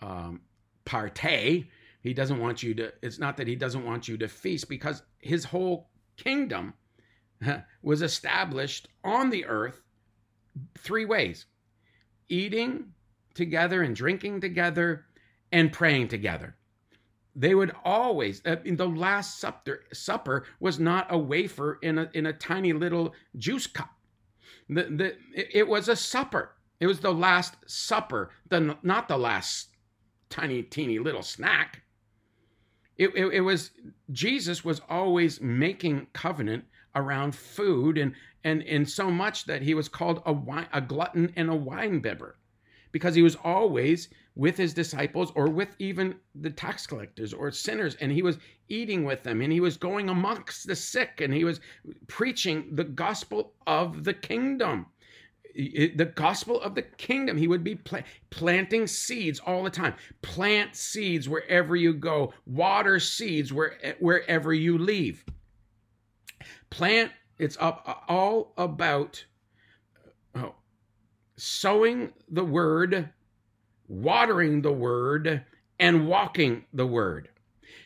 um, 0.00 0.40
partay. 0.84 1.66
He 2.02 2.12
doesn't 2.12 2.38
want 2.38 2.62
you 2.62 2.74
to, 2.74 2.92
it's 3.02 3.18
not 3.18 3.36
that 3.38 3.46
he 3.46 3.56
doesn't 3.56 3.84
want 3.84 4.08
you 4.08 4.18
to 4.18 4.28
feast 4.28 4.68
because 4.68 5.02
his 5.18 5.44
whole 5.44 5.88
kingdom 6.16 6.74
was 7.82 8.02
established 8.02 8.88
on 9.04 9.30
the 9.30 9.44
earth 9.46 9.82
three 10.78 11.04
ways 11.04 11.46
eating 12.28 12.92
together 13.34 13.82
and 13.82 13.94
drinking 13.94 14.40
together 14.40 15.04
and 15.52 15.72
praying 15.72 16.08
together. 16.08 16.56
They 17.36 17.54
would 17.54 17.72
always, 17.84 18.40
uh, 18.46 18.56
in 18.64 18.76
the 18.76 18.88
Last 18.88 19.38
Supper, 19.38 19.84
supper 19.92 20.44
was 20.58 20.80
not 20.80 21.06
a 21.10 21.18
wafer 21.18 21.78
in 21.82 21.98
a, 21.98 22.10
in 22.14 22.26
a 22.26 22.32
tiny 22.32 22.72
little 22.72 23.14
juice 23.36 23.66
cup. 23.66 23.95
The, 24.68 24.84
the, 24.84 25.16
it 25.58 25.68
was 25.68 25.88
a 25.88 25.96
supper. 25.96 26.52
It 26.80 26.86
was 26.86 27.00
the 27.00 27.12
Last 27.12 27.56
Supper, 27.66 28.30
the, 28.48 28.76
not 28.82 29.08
the 29.08 29.16
last 29.16 29.68
tiny, 30.28 30.62
teeny 30.62 30.98
little 30.98 31.22
snack. 31.22 31.82
It, 32.98 33.10
it, 33.14 33.26
it, 33.26 33.40
was 33.40 33.70
Jesus 34.10 34.64
was 34.64 34.80
always 34.88 35.40
making 35.40 36.08
covenant 36.12 36.64
around 36.94 37.34
food 37.34 37.98
and 37.98 38.14
and 38.42 38.62
and 38.62 38.88
so 38.88 39.10
much 39.10 39.44
that 39.44 39.60
he 39.60 39.74
was 39.74 39.88
called 39.88 40.22
a 40.24 40.32
wine, 40.32 40.66
a 40.72 40.80
glutton 40.80 41.30
and 41.36 41.50
a 41.50 41.54
wine 41.54 42.00
bibber 42.00 42.36
because 42.92 43.14
he 43.14 43.22
was 43.22 43.36
always 43.44 44.08
with 44.34 44.56
his 44.56 44.74
disciples 44.74 45.32
or 45.34 45.48
with 45.48 45.74
even 45.78 46.14
the 46.34 46.50
tax 46.50 46.86
collectors 46.86 47.32
or 47.32 47.50
sinners 47.50 47.96
and 48.00 48.12
he 48.12 48.22
was 48.22 48.38
eating 48.68 49.04
with 49.04 49.22
them 49.22 49.40
and 49.40 49.52
he 49.52 49.60
was 49.60 49.76
going 49.76 50.08
amongst 50.10 50.66
the 50.66 50.76
sick 50.76 51.20
and 51.20 51.32
he 51.32 51.44
was 51.44 51.60
preaching 52.06 52.68
the 52.72 52.84
gospel 52.84 53.54
of 53.66 54.04
the 54.04 54.14
kingdom 54.14 54.86
the 55.56 56.12
gospel 56.14 56.60
of 56.60 56.74
the 56.74 56.82
kingdom. 56.82 57.38
He 57.38 57.48
would 57.48 57.64
be 57.64 57.76
pl- 57.76 58.02
planting 58.30 58.86
seeds 58.86 59.40
all 59.40 59.62
the 59.62 59.70
time. 59.70 59.94
Plant 60.20 60.76
seeds 60.76 61.28
wherever 61.28 61.74
you 61.74 61.94
go. 61.94 62.34
Water 62.44 63.00
seeds 63.00 63.52
where, 63.52 63.78
wherever 63.98 64.52
you 64.52 64.76
leave. 64.76 65.24
Plant. 66.70 67.12
It's 67.38 67.56
up 67.60 68.04
all 68.08 68.54
about 68.56 69.24
sowing 71.36 72.12
the 72.30 72.44
word, 72.44 73.08
watering 73.88 74.62
the 74.62 74.72
word, 74.72 75.44
and 75.78 76.08
walking 76.08 76.64
the 76.72 76.86
word. 76.86 77.28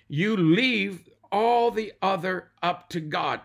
You 0.08 0.36
leave 0.36 1.08
all 1.32 1.70
the 1.70 1.92
other 2.02 2.50
up 2.62 2.88
to 2.90 3.00
God. 3.00 3.40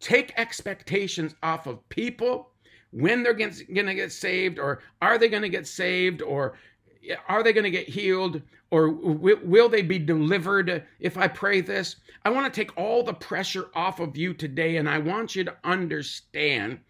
Take 0.00 0.32
expectations 0.36 1.34
off 1.42 1.66
of 1.66 1.88
people 1.88 2.50
when 2.90 3.22
they're 3.22 3.34
going 3.34 3.52
to 3.52 3.94
get 3.94 4.12
saved, 4.12 4.58
or 4.58 4.80
are 5.02 5.18
they 5.18 5.28
going 5.28 5.42
to 5.42 5.48
get 5.48 5.66
saved, 5.66 6.22
or 6.22 6.54
are 7.28 7.42
they 7.42 7.52
going 7.52 7.64
to 7.64 7.70
get 7.70 7.88
healed, 7.88 8.40
or 8.70 8.90
will 8.90 9.68
they 9.68 9.82
be 9.82 9.98
delivered 9.98 10.84
if 11.00 11.16
I 11.16 11.28
pray 11.28 11.60
this? 11.60 11.96
I 12.24 12.30
want 12.30 12.52
to 12.52 12.60
take 12.60 12.76
all 12.76 13.02
the 13.02 13.14
pressure 13.14 13.66
off 13.74 14.00
of 14.00 14.16
you 14.16 14.34
today, 14.34 14.76
and 14.76 14.88
I 14.88 14.98
want 14.98 15.34
you 15.34 15.44
to 15.44 15.56
understand 15.64 16.80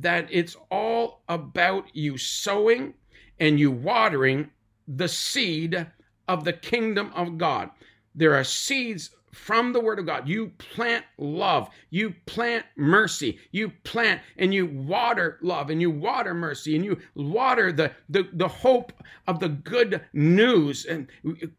that 0.00 0.26
it's 0.30 0.56
all 0.70 1.22
about 1.28 1.94
you 1.94 2.18
sowing 2.18 2.94
and 3.38 3.60
you 3.60 3.70
watering 3.70 4.50
the 4.88 5.08
seed 5.08 5.86
of 6.26 6.44
the 6.44 6.52
kingdom 6.52 7.12
of 7.14 7.38
God. 7.38 7.70
There 8.14 8.34
are 8.34 8.44
seeds 8.44 9.10
from 9.32 9.72
the 9.72 9.80
word 9.80 9.98
of 9.98 10.06
God. 10.06 10.28
You 10.28 10.48
plant 10.58 11.04
love, 11.18 11.70
you 11.90 12.14
plant 12.26 12.66
mercy, 12.76 13.38
you 13.52 13.70
plant 13.84 14.20
and 14.36 14.52
you 14.52 14.66
water 14.66 15.38
love 15.42 15.70
and 15.70 15.80
you 15.80 15.90
water 15.90 16.34
mercy 16.34 16.76
and 16.76 16.84
you 16.84 16.98
water 17.14 17.72
the, 17.72 17.92
the, 18.08 18.28
the 18.32 18.48
hope 18.48 18.92
of 19.26 19.40
the 19.40 19.48
good 19.48 20.00
news. 20.12 20.84
And 20.84 21.08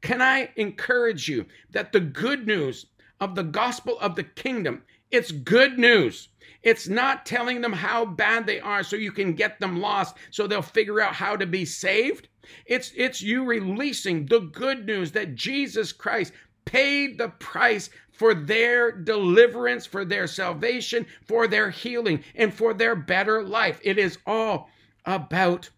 can 0.01 0.21
I 0.21 0.49
encourage 0.55 1.27
you 1.27 1.45
that 1.71 1.91
the 1.91 1.99
good 1.99 2.47
news 2.47 2.88
of 3.19 3.36
the 3.36 3.43
gospel 3.43 3.99
of 3.99 4.15
the 4.15 4.23
kingdom, 4.23 4.84
it's 5.12 5.31
good 5.31 5.77
news. 5.77 6.29
It's 6.63 6.88
not 6.88 7.25
telling 7.25 7.62
them 7.62 7.73
how 7.73 8.05
bad 8.05 8.45
they 8.45 8.60
are 8.60 8.84
so 8.84 8.95
you 8.95 9.12
can 9.12 9.34
get 9.34 9.60
them 9.60 9.79
lost 9.79 10.15
so 10.29 10.45
they'll 10.45 10.62
figure 10.62 11.01
out 11.01 11.15
how 11.15 11.36
to 11.36 11.45
be 11.45 11.65
saved. 11.65 12.27
It's 12.65 12.91
it's 12.95 13.21
you 13.21 13.43
releasing 13.43 14.25
the 14.25 14.39
good 14.39 14.86
news 14.86 15.12
that 15.13 15.36
Jesus 15.36 15.91
Christ 15.91 16.34
paid 16.65 17.17
the 17.17 17.30
price 17.30 17.89
for 18.12 18.34
their 18.34 18.91
deliverance, 18.91 19.86
for 19.86 20.06
their 20.06 20.28
salvation, 20.28 21.06
for 21.26 21.47
their 21.47 21.69
healing, 21.69 22.24
and 22.36 22.54
for 22.54 22.74
their 22.74 22.95
better 22.95 23.43
life. 23.43 23.80
It 23.84 23.97
is 23.97 24.17
all 24.26 24.69
about 25.06 25.69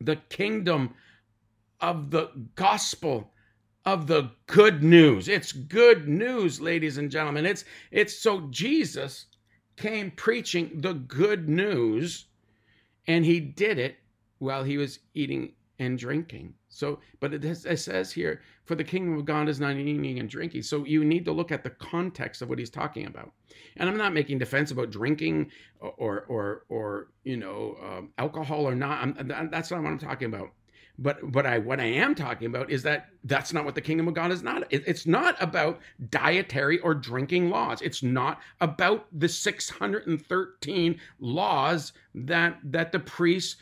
the 0.00 0.16
kingdom 0.16 0.94
of 1.80 2.10
the 2.10 2.30
gospel 2.54 3.32
of 3.84 4.06
the 4.06 4.30
good 4.46 4.82
news. 4.82 5.28
It's 5.28 5.52
good 5.52 6.08
news, 6.08 6.60
ladies 6.60 6.98
and 6.98 7.10
gentlemen. 7.10 7.46
It's 7.46 7.64
it's 7.90 8.18
so 8.18 8.48
Jesus 8.50 9.26
came 9.76 10.10
preaching 10.10 10.80
the 10.80 10.94
good 10.94 11.48
news 11.48 12.26
and 13.06 13.24
he 13.24 13.40
did 13.40 13.78
it 13.78 13.96
while 14.38 14.64
he 14.64 14.78
was 14.78 15.00
eating 15.14 15.52
and 15.78 15.98
drinking. 15.98 16.54
So, 16.68 17.00
but 17.20 17.34
it, 17.34 17.42
has, 17.44 17.64
it, 17.64 17.78
says 17.78 18.12
here, 18.12 18.42
for 18.64 18.74
the 18.74 18.84
kingdom 18.84 19.18
of 19.18 19.24
God 19.24 19.48
is 19.48 19.60
not 19.60 19.76
eating 19.76 20.18
and 20.18 20.28
drinking. 20.28 20.62
So 20.62 20.84
you 20.84 21.04
need 21.04 21.24
to 21.24 21.32
look 21.32 21.52
at 21.52 21.64
the 21.64 21.70
context 21.70 22.42
of 22.42 22.48
what 22.48 22.58
he's 22.58 22.70
talking 22.70 23.06
about. 23.06 23.32
And 23.76 23.88
I'm 23.88 23.96
not 23.96 24.12
making 24.12 24.38
defense 24.38 24.70
about 24.70 24.90
drinking 24.90 25.50
or 25.80 26.24
or 26.28 26.64
or 26.68 27.08
you 27.24 27.36
know 27.36 27.76
um, 27.82 28.10
alcohol 28.18 28.66
or 28.68 28.74
not. 28.74 29.02
I'm, 29.02 29.50
that's 29.50 29.70
not 29.70 29.82
what 29.82 29.90
I'm 29.90 29.98
talking 29.98 30.28
about. 30.28 30.50
But 30.98 31.32
but 31.32 31.44
I 31.44 31.58
what 31.58 31.80
I 31.80 31.86
am 31.86 32.14
talking 32.14 32.46
about 32.46 32.70
is 32.70 32.82
that 32.84 33.08
that's 33.24 33.52
not 33.52 33.64
what 33.64 33.74
the 33.74 33.80
kingdom 33.80 34.06
of 34.06 34.14
God 34.14 34.30
is 34.30 34.44
not. 34.44 34.62
It, 34.72 34.84
it's 34.86 35.06
not 35.06 35.40
about 35.42 35.80
dietary 36.08 36.78
or 36.80 36.94
drinking 36.94 37.50
laws. 37.50 37.82
It's 37.82 38.02
not 38.02 38.40
about 38.60 39.06
the 39.18 39.28
613 39.28 41.00
laws 41.18 41.92
that 42.14 42.58
that 42.62 42.92
the 42.92 43.00
priests 43.00 43.56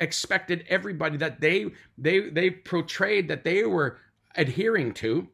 expected 0.00 0.64
everybody 0.68 1.16
that 1.18 1.40
they 1.40 1.70
they 1.98 2.30
they 2.30 2.50
portrayed 2.50 3.28
that 3.28 3.44
they 3.44 3.64
were 3.64 3.98
adhering 4.34 4.92
to 4.94 5.28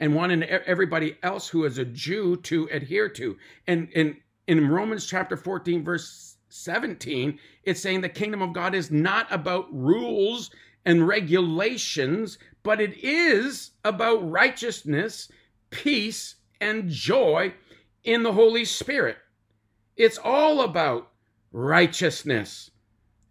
and 0.00 0.14
wanted 0.14 0.42
everybody 0.44 1.18
else 1.22 1.48
who 1.48 1.66
is 1.66 1.76
a 1.76 1.84
Jew 1.84 2.36
to 2.36 2.66
adhere 2.72 3.10
to. 3.10 3.36
And 3.66 3.90
in 3.90 4.16
in 4.46 4.70
Romans 4.70 5.06
chapter 5.06 5.36
14 5.36 5.84
verse 5.84 6.37
17, 6.48 7.38
it's 7.64 7.80
saying 7.80 8.00
the 8.00 8.08
kingdom 8.08 8.42
of 8.42 8.52
God 8.52 8.74
is 8.74 8.90
not 8.90 9.26
about 9.30 9.66
rules 9.72 10.50
and 10.84 11.06
regulations, 11.06 12.38
but 12.62 12.80
it 12.80 12.96
is 13.02 13.72
about 13.84 14.30
righteousness, 14.30 15.30
peace, 15.70 16.36
and 16.60 16.88
joy 16.88 17.52
in 18.04 18.22
the 18.22 18.32
Holy 18.32 18.64
Spirit. 18.64 19.16
It's 19.96 20.18
all 20.18 20.62
about 20.62 21.10
righteousness, 21.52 22.70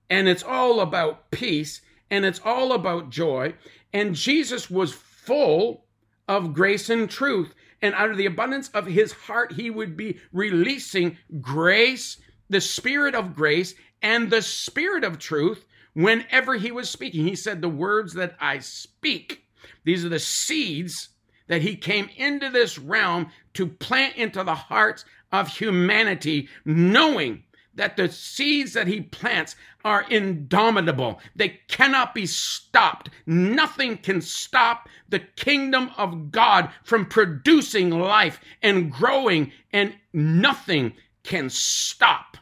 and 0.10 0.27
it's 0.27 0.43
all 0.43 0.82
about 0.82 1.32
peace, 1.32 1.82
and 2.12 2.25
it's 2.25 2.41
all 2.43 2.73
about 2.73 3.10
joy. 3.10 3.53
And 3.93 4.15
Jesus 4.15 4.69
was 4.69 4.93
full 4.93 5.86
of 6.27 6.53
grace 6.53 6.89
and 6.89 7.10
truth. 7.10 7.53
And 7.82 7.93
out 7.95 8.10
of 8.10 8.17
the 8.17 8.25
abundance 8.25 8.69
of 8.69 8.86
his 8.88 9.12
heart, 9.12 9.53
he 9.53 9.69
would 9.69 9.95
be 9.95 10.19
releasing 10.32 11.17
grace 11.41 12.17
the 12.49 12.62
Spirit 12.62 13.15
of 13.15 13.36
grace 13.36 13.75
and 14.01 14.29
the 14.29 14.41
Spirit 14.41 15.03
of 15.03 15.19
truth 15.19 15.65
whenever 15.93 16.55
he 16.55 16.71
was 16.71 16.89
speaking. 16.89 17.25
He 17.25 17.36
said, 17.36 17.62
The 17.62 17.69
words 17.69 18.13
that 18.13 18.36
I 18.39 18.60
speak, 18.60 19.43
these 19.83 20.05
are 20.05 20.10
the 20.10 20.19
seeds 20.19 21.10
that 21.47 21.62
he 21.62 21.75
came 21.75 22.10
into 22.17 22.49
this 22.49 22.77
realm 22.77 23.31
to 23.53 23.67
plant 23.67 24.15
into 24.15 24.43
the 24.43 24.55
hearts 24.55 25.05
of 25.31 25.47
humanity, 25.47 26.49
knowing 26.65 27.43
that 27.73 27.95
the 27.95 28.10
seeds 28.12 28.73
that 28.73 28.88
he 28.88 29.01
plants 29.01 29.55
are 29.86 30.05
indomitable. 30.10 31.19
They 31.36 31.60
cannot 31.67 32.13
be 32.13 32.25
stopped. 32.25 33.10
Nothing 33.25 33.97
can 33.97 34.19
stop 34.19 34.89
the 35.10 35.19
kingdom 35.19 35.91
of 35.97 36.31
God 36.31 36.71
from 36.83 37.05
producing 37.05 37.91
life 37.91 38.39
and 38.62 38.91
growing, 38.91 39.51
and 39.71 39.95
nothing 40.12 40.93
can 41.27 41.49
stop 41.49 42.37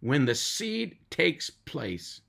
when 0.00 0.24
the 0.24 0.34
seed 0.34 0.96
takes 1.10 1.50
place 1.50 2.22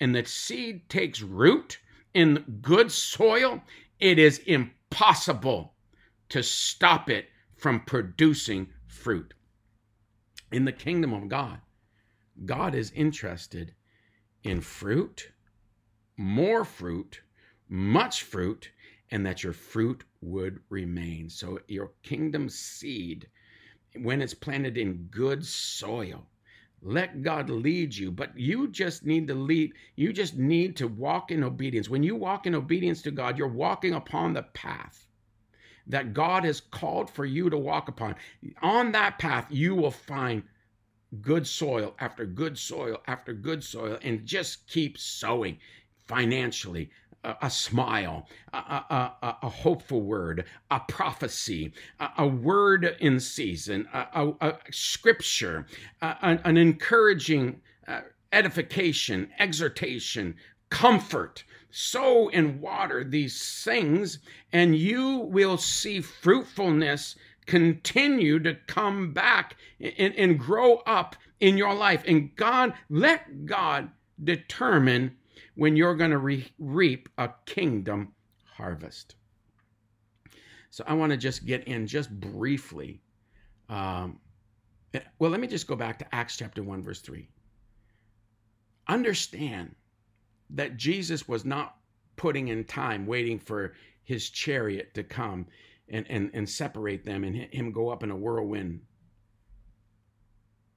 and 0.00 0.12
the 0.12 0.24
seed 0.24 0.88
takes 0.88 1.22
root 1.22 1.78
in 2.12 2.58
good 2.60 2.90
soil, 2.90 3.62
it 4.00 4.18
is 4.18 4.38
impossible 4.38 5.74
to 6.28 6.42
stop 6.42 7.08
it 7.08 7.28
from 7.56 7.78
producing 7.84 8.66
fruit. 8.88 9.32
In 10.50 10.64
the 10.64 10.72
kingdom 10.72 11.12
of 11.12 11.28
God, 11.28 11.60
God 12.44 12.74
is 12.74 12.90
interested 12.90 13.76
in 14.42 14.60
fruit, 14.60 15.30
more 16.16 16.64
fruit, 16.64 17.20
much 17.68 18.24
fruit, 18.24 18.72
and 19.12 19.24
that 19.24 19.44
your 19.44 19.52
fruit 19.52 20.02
would 20.20 20.58
remain. 20.68 21.30
So, 21.30 21.60
your 21.68 21.92
kingdom 22.02 22.48
seed 22.48 23.28
when 24.00 24.20
it's 24.22 24.34
planted 24.34 24.76
in 24.76 25.08
good 25.10 25.44
soil. 25.44 26.26
Let 26.82 27.22
God 27.22 27.48
lead 27.48 27.94
you, 27.96 28.10
but 28.10 28.38
you 28.38 28.68
just 28.68 29.06
need 29.06 29.26
to 29.28 29.34
lead. 29.34 29.72
You 29.96 30.12
just 30.12 30.36
need 30.36 30.76
to 30.76 30.86
walk 30.86 31.30
in 31.30 31.42
obedience. 31.42 31.88
When 31.88 32.02
you 32.02 32.14
walk 32.14 32.46
in 32.46 32.54
obedience 32.54 33.00
to 33.02 33.10
God, 33.10 33.38
you're 33.38 33.48
walking 33.48 33.94
upon 33.94 34.34
the 34.34 34.42
path 34.42 35.06
that 35.86 36.12
God 36.12 36.44
has 36.44 36.60
called 36.60 37.10
for 37.10 37.24
you 37.24 37.48
to 37.50 37.58
walk 37.58 37.88
upon. 37.88 38.16
On 38.62 38.92
that 38.92 39.18
path, 39.18 39.46
you 39.50 39.74
will 39.74 39.90
find 39.90 40.42
good 41.20 41.46
soil 41.46 41.94
after 42.00 42.26
good 42.26 42.58
soil 42.58 43.00
after 43.06 43.32
good 43.32 43.62
soil 43.62 43.98
and 44.02 44.26
just 44.26 44.66
keep 44.68 44.98
sowing 44.98 45.58
financially, 46.06 46.90
a, 47.24 47.36
a 47.42 47.50
smile, 47.50 48.28
a, 48.52 48.56
a, 48.58 49.36
a, 49.42 49.48
hopeful 49.48 50.02
word, 50.02 50.44
a 50.70 50.80
prophecy, 50.80 51.72
a, 52.18 52.26
word 52.26 52.96
in 53.00 53.18
season, 53.18 53.88
a, 53.92 54.54
scripture, 54.70 55.66
an, 56.02 56.40
an, 56.44 56.56
encouraging 56.56 57.60
uh, 57.88 58.02
edification, 58.32 59.30
exhortation, 59.38 60.36
comfort. 60.70 61.44
Sow 61.70 62.28
and 62.28 62.60
water 62.60 63.02
these 63.02 63.62
things, 63.64 64.20
and 64.52 64.76
you 64.76 65.18
will 65.18 65.56
see 65.56 66.00
fruitfulness 66.00 67.16
continue 67.46 68.38
to 68.38 68.54
come 68.66 69.12
back 69.12 69.56
and, 69.80 70.14
and 70.14 70.38
grow 70.38 70.76
up 70.86 71.16
in 71.40 71.58
your 71.58 71.74
life. 71.74 72.04
And 72.06 72.34
God, 72.36 72.74
let 72.88 73.44
God 73.44 73.90
determine 74.22 75.16
when 75.54 75.76
you're 75.76 75.94
going 75.94 76.10
to 76.10 76.18
re- 76.18 76.52
reap 76.58 77.08
a 77.18 77.30
kingdom 77.46 78.12
harvest. 78.44 79.16
So 80.70 80.84
I 80.86 80.94
want 80.94 81.12
to 81.12 81.16
just 81.16 81.46
get 81.46 81.64
in 81.64 81.86
just 81.86 82.10
briefly. 82.10 83.00
Um, 83.68 84.18
well, 85.18 85.30
let 85.30 85.40
me 85.40 85.46
just 85.46 85.66
go 85.66 85.76
back 85.76 85.98
to 86.00 86.14
Acts 86.14 86.36
chapter 86.36 86.62
1, 86.62 86.82
verse 86.82 87.00
3. 87.00 87.28
Understand 88.88 89.74
that 90.50 90.76
Jesus 90.76 91.26
was 91.28 91.44
not 91.44 91.76
putting 92.16 92.48
in 92.48 92.64
time 92.64 93.06
waiting 93.06 93.38
for 93.38 93.74
his 94.02 94.30
chariot 94.30 94.94
to 94.94 95.02
come 95.02 95.46
and, 95.88 96.06
and, 96.08 96.30
and 96.34 96.48
separate 96.48 97.04
them 97.04 97.24
and 97.24 97.36
him 97.36 97.72
go 97.72 97.88
up 97.88 98.02
in 98.02 98.10
a 98.10 98.16
whirlwind. 98.16 98.80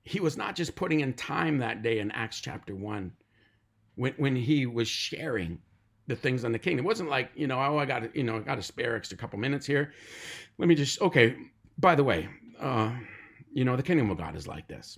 He 0.03 0.19
was 0.19 0.37
not 0.37 0.55
just 0.55 0.75
putting 0.75 1.01
in 1.01 1.13
time 1.13 1.57
that 1.57 1.83
day 1.83 1.99
in 1.99 2.11
Acts 2.11 2.39
chapter 2.39 2.75
1 2.75 3.11
when, 3.97 4.13
when 4.13 4.35
he 4.35 4.65
was 4.65 4.87
sharing 4.87 5.59
the 6.07 6.15
things 6.15 6.45
on 6.45 6.53
the 6.53 6.59
kingdom. 6.59 6.85
It 6.85 6.87
wasn't 6.87 7.09
like, 7.09 7.31
you 7.35 7.47
know, 7.47 7.59
oh, 7.59 7.77
I 7.77 7.85
got, 7.85 8.15
you 8.15 8.23
know, 8.23 8.37
I 8.37 8.39
got 8.39 8.55
to 8.55 8.63
spare 8.63 8.95
extra 8.95 9.17
couple 9.17 9.37
minutes 9.39 9.65
here. 9.65 9.91
Let 10.57 10.69
me 10.69 10.75
just, 10.75 11.01
okay, 11.01 11.35
by 11.77 11.95
the 11.95 12.03
way, 12.03 12.29
uh, 12.59 12.93
you 13.51 13.65
know, 13.65 13.75
the 13.75 13.83
kingdom 13.83 14.09
of 14.09 14.17
God 14.17 14.35
is 14.35 14.47
like 14.47 14.67
this. 14.67 14.97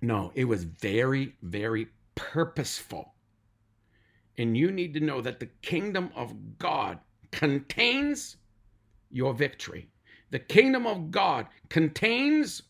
No, 0.00 0.32
it 0.34 0.44
was 0.44 0.64
very, 0.64 1.36
very 1.42 1.86
purposeful. 2.16 3.14
And 4.38 4.56
you 4.56 4.72
need 4.72 4.94
to 4.94 5.00
know 5.00 5.20
that 5.20 5.38
the 5.38 5.50
kingdom 5.60 6.10
of 6.16 6.34
God 6.58 6.98
contains 7.30 8.38
your 9.10 9.34
victory. 9.34 9.88
The 10.30 10.38
kingdom 10.38 10.86
of 10.86 11.10
God 11.10 11.46
contains 11.68 12.62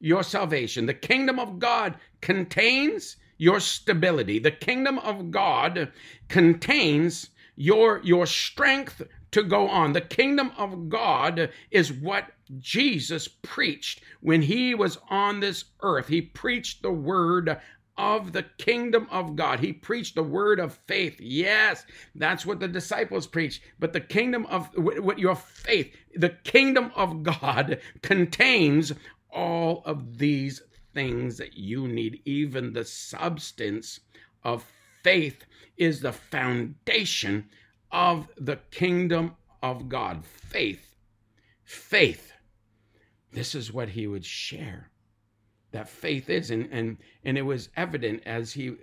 your 0.00 0.24
salvation. 0.24 0.84
The 0.84 0.94
kingdom 0.94 1.38
of 1.38 1.58
God 1.58 1.96
contains 2.20 3.16
your 3.38 3.60
stability. 3.60 4.38
The 4.38 4.50
kingdom 4.50 4.98
of 4.98 5.30
God 5.30 5.92
contains 6.28 7.30
your 7.56 8.00
your 8.04 8.26
strength 8.26 9.02
to 9.32 9.42
go 9.42 9.68
on. 9.68 9.92
The 9.92 10.00
kingdom 10.00 10.52
of 10.56 10.88
God 10.88 11.50
is 11.70 11.92
what 11.92 12.32
Jesus 12.58 13.28
preached 13.28 14.02
when 14.20 14.42
he 14.42 14.74
was 14.74 14.98
on 15.10 15.40
this 15.40 15.64
earth. 15.82 16.08
He 16.08 16.22
preached 16.22 16.82
the 16.82 16.92
word 16.92 17.58
of 17.98 18.32
the 18.32 18.42
kingdom 18.58 19.06
of 19.10 19.36
God. 19.36 19.60
He 19.60 19.72
preached 19.72 20.14
the 20.14 20.22
word 20.22 20.60
of 20.60 20.78
faith. 20.86 21.18
Yes, 21.18 21.84
that's 22.14 22.44
what 22.44 22.60
the 22.60 22.68
disciples 22.68 23.26
preached. 23.26 23.62
But 23.78 23.92
the 23.92 24.00
kingdom 24.00 24.46
of 24.46 24.68
what 24.76 25.18
your 25.18 25.34
faith, 25.34 25.94
the 26.14 26.36
kingdom 26.44 26.92
of 26.94 27.22
God 27.22 27.80
contains 28.02 28.92
all 29.30 29.82
of 29.86 30.18
these 30.18 30.62
things 30.96 31.36
that 31.36 31.58
you 31.58 31.86
need, 31.86 32.22
even 32.24 32.72
the 32.72 32.84
substance 32.84 34.00
of 34.42 34.64
faith 35.02 35.44
is 35.76 36.00
the 36.00 36.12
foundation 36.12 37.44
of 37.92 38.26
the 38.38 38.56
kingdom 38.70 39.36
of 39.62 39.90
God. 39.90 40.24
Faith. 40.24 40.96
Faith. 41.64 42.32
This 43.30 43.54
is 43.54 43.74
what 43.74 43.90
he 43.90 44.06
would 44.06 44.24
share. 44.24 44.90
That 45.72 45.86
faith 45.86 46.30
is. 46.30 46.50
And 46.50 46.66
and 46.72 46.96
and 47.24 47.36
it 47.36 47.42
was 47.42 47.68
evident 47.76 48.22
as 48.24 48.54
he 48.54 48.76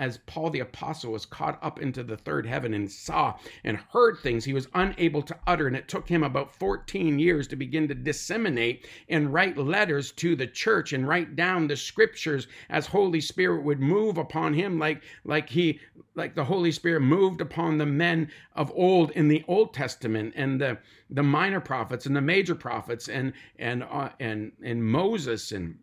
as 0.00 0.16
Paul 0.24 0.48
the 0.48 0.60
Apostle 0.60 1.12
was 1.12 1.26
caught 1.26 1.58
up 1.62 1.78
into 1.78 2.02
the 2.02 2.16
third 2.16 2.46
heaven 2.46 2.72
and 2.72 2.90
saw 2.90 3.36
and 3.62 3.76
heard 3.92 4.18
things 4.18 4.46
he 4.46 4.54
was 4.54 4.66
unable 4.72 5.20
to 5.20 5.36
utter. 5.46 5.66
And 5.66 5.76
it 5.76 5.88
took 5.88 6.08
him 6.08 6.22
about 6.22 6.56
14 6.56 7.18
years 7.18 7.46
to 7.48 7.56
begin 7.56 7.86
to 7.88 7.94
disseminate 7.94 8.88
and 9.10 9.32
write 9.32 9.58
letters 9.58 10.10
to 10.12 10.34
the 10.34 10.46
church 10.46 10.94
and 10.94 11.06
write 11.06 11.36
down 11.36 11.66
the 11.66 11.76
scriptures 11.76 12.48
as 12.70 12.86
Holy 12.86 13.20
Spirit 13.20 13.62
would 13.62 13.80
move 13.80 14.16
upon 14.16 14.54
him 14.54 14.78
like, 14.78 15.02
like 15.24 15.50
he 15.50 15.78
like 16.14 16.34
the 16.34 16.44
Holy 16.44 16.72
Spirit 16.72 17.00
moved 17.00 17.42
upon 17.42 17.76
the 17.76 17.86
men 17.86 18.30
of 18.54 18.72
old 18.74 19.10
in 19.12 19.28
the 19.28 19.44
Old 19.46 19.74
Testament 19.74 20.32
and 20.34 20.60
the 20.60 20.78
the 21.10 21.22
minor 21.22 21.60
prophets 21.60 22.06
and 22.06 22.16
the 22.16 22.20
major 22.20 22.54
prophets 22.54 23.08
and 23.08 23.32
and 23.58 23.82
uh, 23.82 24.08
and 24.18 24.52
and 24.64 24.82
Moses 24.82 25.52
and 25.52 25.78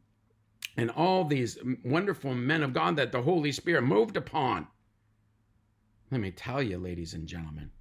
and 0.77 0.91
all 0.91 1.25
these 1.25 1.57
wonderful 1.83 2.35
men 2.35 2.61
of 2.61 2.73
God 2.73 2.95
that 2.95 3.11
the 3.11 3.23
Holy 3.23 3.51
Spirit 3.51 3.81
moved 3.81 4.15
upon. 4.15 4.67
Let 6.11 6.21
me 6.21 6.31
tell 6.31 6.61
you, 6.61 6.77
ladies 6.77 7.13
and 7.13 7.27
gentlemen, 7.27 7.71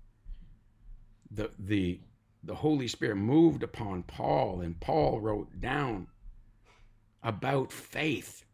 the, 1.31 1.51
the, 1.59 2.01
the 2.43 2.55
Holy 2.55 2.89
Spirit 2.89 3.17
moved 3.17 3.63
upon 3.63 4.03
Paul, 4.05 4.63
and 4.63 4.81
Paul 4.81 5.21
wrote 5.21 5.61
down 5.61 6.07
about 7.23 7.71
faith. 7.71 8.45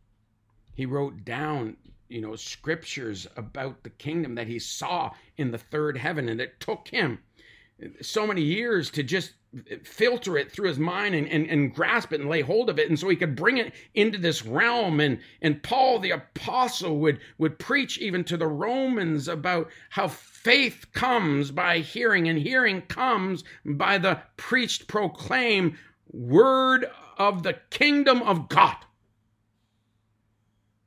He 0.75 0.87
wrote 0.87 1.25
down, 1.25 1.77
you 2.09 2.21
know, 2.21 2.35
scriptures 2.35 3.27
about 3.37 3.83
the 3.85 3.91
kingdom 3.91 4.35
that 4.35 4.49
he 4.49 4.59
saw 4.59 5.13
in 5.37 5.53
the 5.53 5.59
third 5.59 5.97
heaven, 5.97 6.29
and 6.29 6.41
it 6.41 6.59
took 6.59 6.89
him 6.89 7.21
so 8.01 8.27
many 8.27 8.43
years 8.43 8.91
to 8.91 9.03
just 9.03 9.33
filter 9.85 10.39
it 10.39 10.51
through 10.51 10.69
his 10.69 10.79
mind 10.79 11.15
and, 11.15 11.29
and, 11.29 11.47
and 11.47 11.75
grasp 11.75 12.13
it 12.13 12.21
and 12.21 12.29
lay 12.29 12.41
hold 12.41 12.71
of 12.71 12.79
it. 12.79 12.89
And 12.89 12.99
so 12.99 13.09
he 13.09 13.17
could 13.17 13.37
bring 13.37 13.59
it 13.59 13.75
into 13.95 14.19
this 14.19 14.45
realm. 14.45 15.01
And 15.01 15.19
and 15.43 15.63
paul 15.63 15.99
the 15.99 16.13
apostle 16.13 16.99
would 17.01 17.21
would 17.39 17.59
preach 17.59 17.99
even 17.99 18.25
to 18.25 18.37
the 18.37 18.47
romans 18.47 19.29
about 19.29 19.71
how 19.91 20.09
faith 20.09 20.87
comes 20.93 21.51
by 21.51 21.79
hearing 21.81 22.29
and 22.29 22.39
hearing 22.39 22.83
comes 22.83 23.45
by 23.65 23.99
the 23.99 24.21
preached 24.37 24.89
proclaimed 24.89 25.77
word 26.11 26.87
of 27.19 27.43
the 27.43 27.59
kingdom 27.71 28.23
of 28.23 28.49
god. 28.49 28.77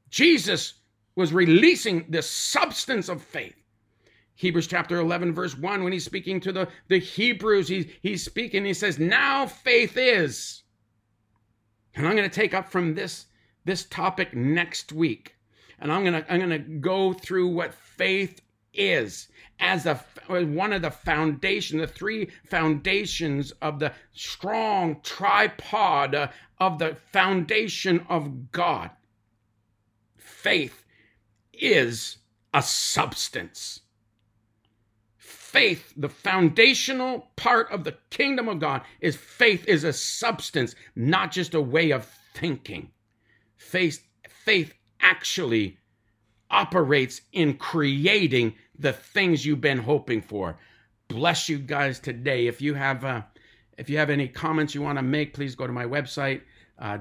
Jesus 0.10 0.74
was 1.16 1.32
releasing 1.34 2.06
the 2.10 2.22
substance 2.22 3.10
of 3.10 3.22
faith 3.22 3.56
Hebrews 4.36 4.68
chapter 4.68 5.00
11, 5.00 5.34
verse 5.34 5.58
1, 5.58 5.84
when 5.84 5.94
he's 5.94 6.04
speaking 6.04 6.40
to 6.42 6.52
the, 6.52 6.68
the 6.90 7.00
Hebrews, 7.00 7.70
he, 7.70 7.90
he's 8.02 8.24
speaking, 8.24 8.66
he 8.66 8.74
says, 8.74 9.00
Now 9.00 9.46
faith 9.46 9.98
is. 9.98 10.64
And 11.96 12.06
I'm 12.06 12.16
going 12.16 12.30
to 12.30 12.36
take 12.36 12.54
up 12.54 12.70
from 12.70 12.96
this, 12.96 13.28
this 13.64 13.86
topic 13.86 14.36
next 14.36 14.92
week. 14.92 15.36
And 15.80 15.92
I'm 15.92 16.04
going 16.04 16.22
to, 16.22 16.32
I'm 16.32 16.40
going 16.40 16.50
to 16.50 16.70
go 16.80 17.14
through 17.14 17.48
what 17.48 17.74
faith 17.74 18.42
is 18.74 19.30
as 19.60 19.86
a 19.86 20.04
one 20.28 20.74
of 20.74 20.82
the 20.82 20.92
foundation 20.92 21.78
the 21.78 21.88
three 21.88 22.30
foundations 22.44 23.52
of 23.62 23.80
the 23.80 23.94
strong 24.12 25.00
tripod 25.02 26.14
uh, 26.14 26.28
of 26.60 26.78
the 26.80 26.96
foundation 27.12 28.06
of 28.10 28.52
god 28.52 28.90
faith 30.18 30.84
is 31.54 32.18
a 32.54 32.62
substance 32.62 33.82
faith, 35.56 35.94
the 35.96 36.10
foundational 36.10 37.30
part 37.38 37.72
of 37.72 37.86
the 37.86 37.96
kingdom 38.10 38.50
of 38.50 38.60
God, 38.60 38.82
is 39.00 39.16
faith 39.16 39.66
is 39.70 39.86
a 39.86 39.94
substance, 39.94 40.76
not 40.98 41.32
just 41.32 41.54
a 41.54 41.62
way 41.62 41.92
of 41.92 42.06
thinking. 42.34 42.90
Faith, 43.56 44.06
faith 44.28 44.74
actually 45.00 45.78
operates 46.52 47.22
in 47.32 47.54
creating 47.54 48.54
the 48.78 48.92
things 48.92 49.46
you've 49.46 49.62
been 49.62 49.78
hoping 49.78 50.22
for. 50.22 50.60
Bless 51.08 51.48
you 51.48 51.58
guys 51.58 52.02
today. 52.02 52.48
If 52.48 52.62
you 52.62 52.74
have 52.74 53.06
uh, 53.06 53.22
if 53.78 53.90
you 53.90 53.98
have 53.98 54.10
any 54.10 54.28
comments 54.28 54.76
you 54.76 54.82
want 54.82 54.98
to 54.98 55.04
make, 55.04 55.34
please 55.34 55.56
go 55.56 55.68
to 55.68 55.74
my 55.74 55.86
website, 55.86 56.42
uh, 56.80 56.98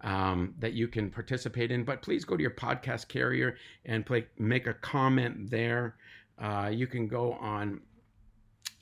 um, 0.02 0.54
that 0.60 0.74
you 0.74 0.88
can 0.88 1.10
participate 1.10 1.72
in. 1.72 1.84
But 1.84 2.02
please 2.02 2.26
go 2.26 2.36
to 2.38 2.42
your 2.42 2.52
podcast 2.52 3.08
carrier 3.08 3.58
and 3.86 4.06
play, 4.06 4.28
make 4.38 4.68
a 4.68 4.74
comment 4.74 5.50
there. 5.50 5.96
Uh, 6.38 6.70
you 6.74 6.88
can 6.88 7.08
go 7.08 7.34
on 7.34 7.82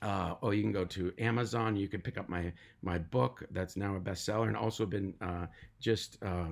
uh, 0.04 0.34
or 0.42 0.52
you 0.52 0.62
can 0.62 0.70
go 0.70 0.84
to 0.84 1.12
Amazon. 1.18 1.76
You 1.76 1.88
can 1.88 2.00
pick 2.00 2.18
up 2.18 2.28
my 2.28 2.52
my 2.82 2.98
book 2.98 3.42
that's 3.50 3.76
now 3.76 3.96
a 3.96 4.00
bestseller 4.00 4.48
and 4.48 4.56
also 4.56 4.84
been 4.84 5.14
uh, 5.20 5.46
just 5.80 6.18
uh, 6.22 6.48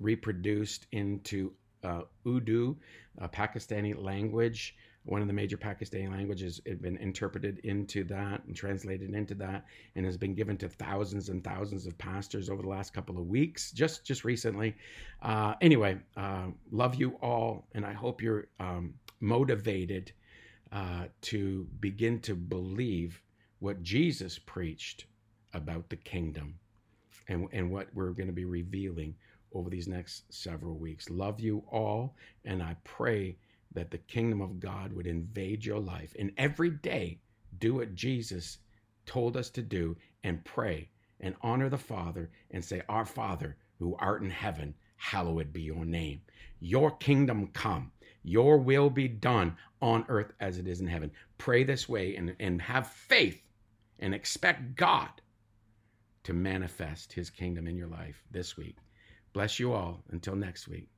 reproduced 0.00 0.86
into 0.92 1.52
uh, 1.84 2.02
Urdu, 2.26 2.76
a 3.18 3.28
Pakistani 3.28 3.96
language. 3.96 4.76
One 5.04 5.20
of 5.20 5.28
the 5.28 5.32
major 5.32 5.56
Pakistani 5.56 6.10
languages 6.10 6.60
has 6.66 6.78
been 6.78 6.96
interpreted 6.96 7.60
into 7.60 8.02
that 8.04 8.44
and 8.44 8.56
translated 8.56 9.14
into 9.14 9.36
that, 9.36 9.64
and 9.94 10.04
has 10.04 10.16
been 10.16 10.34
given 10.34 10.56
to 10.56 10.68
thousands 10.68 11.28
and 11.28 11.44
thousands 11.44 11.86
of 11.86 11.96
pastors 11.96 12.50
over 12.50 12.60
the 12.60 12.68
last 12.68 12.92
couple 12.92 13.16
of 13.16 13.28
weeks, 13.28 13.70
just 13.70 14.04
just 14.04 14.24
recently. 14.24 14.74
Uh, 15.22 15.54
anyway, 15.60 15.96
uh, 16.16 16.48
love 16.72 16.96
you 16.96 17.10
all, 17.22 17.68
and 17.72 17.86
I 17.86 17.92
hope 17.92 18.20
you're 18.20 18.48
um, 18.58 18.94
motivated 19.20 20.10
uh, 20.72 21.04
to 21.22 21.66
begin 21.80 22.20
to 22.20 22.34
believe 22.34 23.22
what 23.58 23.82
Jesus 23.82 24.38
preached 24.38 25.06
about 25.54 25.88
the 25.88 25.96
kingdom 25.96 26.58
and, 27.28 27.48
and 27.52 27.70
what 27.70 27.88
we're 27.94 28.10
going 28.10 28.26
to 28.26 28.32
be 28.32 28.44
revealing 28.44 29.14
over 29.52 29.70
these 29.70 29.88
next 29.88 30.24
several 30.32 30.76
weeks. 30.76 31.08
Love 31.08 31.40
you 31.40 31.62
all, 31.70 32.14
and 32.44 32.62
I 32.62 32.76
pray 32.84 33.36
that 33.72 33.90
the 33.90 33.98
kingdom 33.98 34.40
of 34.40 34.60
God 34.60 34.92
would 34.92 35.06
invade 35.06 35.64
your 35.64 35.78
life. 35.78 36.14
And 36.18 36.32
every 36.36 36.70
day, 36.70 37.18
do 37.58 37.74
what 37.74 37.94
Jesus 37.94 38.58
told 39.06 39.36
us 39.36 39.50
to 39.50 39.62
do 39.62 39.96
and 40.24 40.44
pray 40.44 40.90
and 41.20 41.34
honor 41.42 41.68
the 41.68 41.78
Father 41.78 42.30
and 42.50 42.64
say, 42.64 42.82
Our 42.88 43.04
Father 43.04 43.56
who 43.78 43.96
art 43.98 44.22
in 44.22 44.30
heaven, 44.30 44.74
hallowed 44.96 45.52
be 45.52 45.62
your 45.62 45.84
name. 45.84 46.22
Your 46.60 46.90
kingdom 46.90 47.48
come, 47.48 47.92
your 48.26 48.58
will 48.58 48.90
be 48.90 49.08
done 49.08 49.56
on 49.80 50.04
earth 50.08 50.32
as 50.40 50.58
it 50.58 50.66
is 50.66 50.80
in 50.80 50.86
heaven. 50.86 51.10
Pray 51.38 51.64
this 51.64 51.88
way 51.88 52.16
and, 52.16 52.34
and 52.40 52.60
have 52.60 52.88
faith 52.88 53.40
and 54.00 54.14
expect 54.14 54.74
God 54.76 55.08
to 56.24 56.32
manifest 56.32 57.12
his 57.12 57.30
kingdom 57.30 57.68
in 57.68 57.76
your 57.76 57.86
life 57.86 58.22
this 58.30 58.56
week. 58.56 58.76
Bless 59.32 59.60
you 59.60 59.72
all. 59.72 60.02
Until 60.10 60.34
next 60.34 60.66
week. 60.66 60.88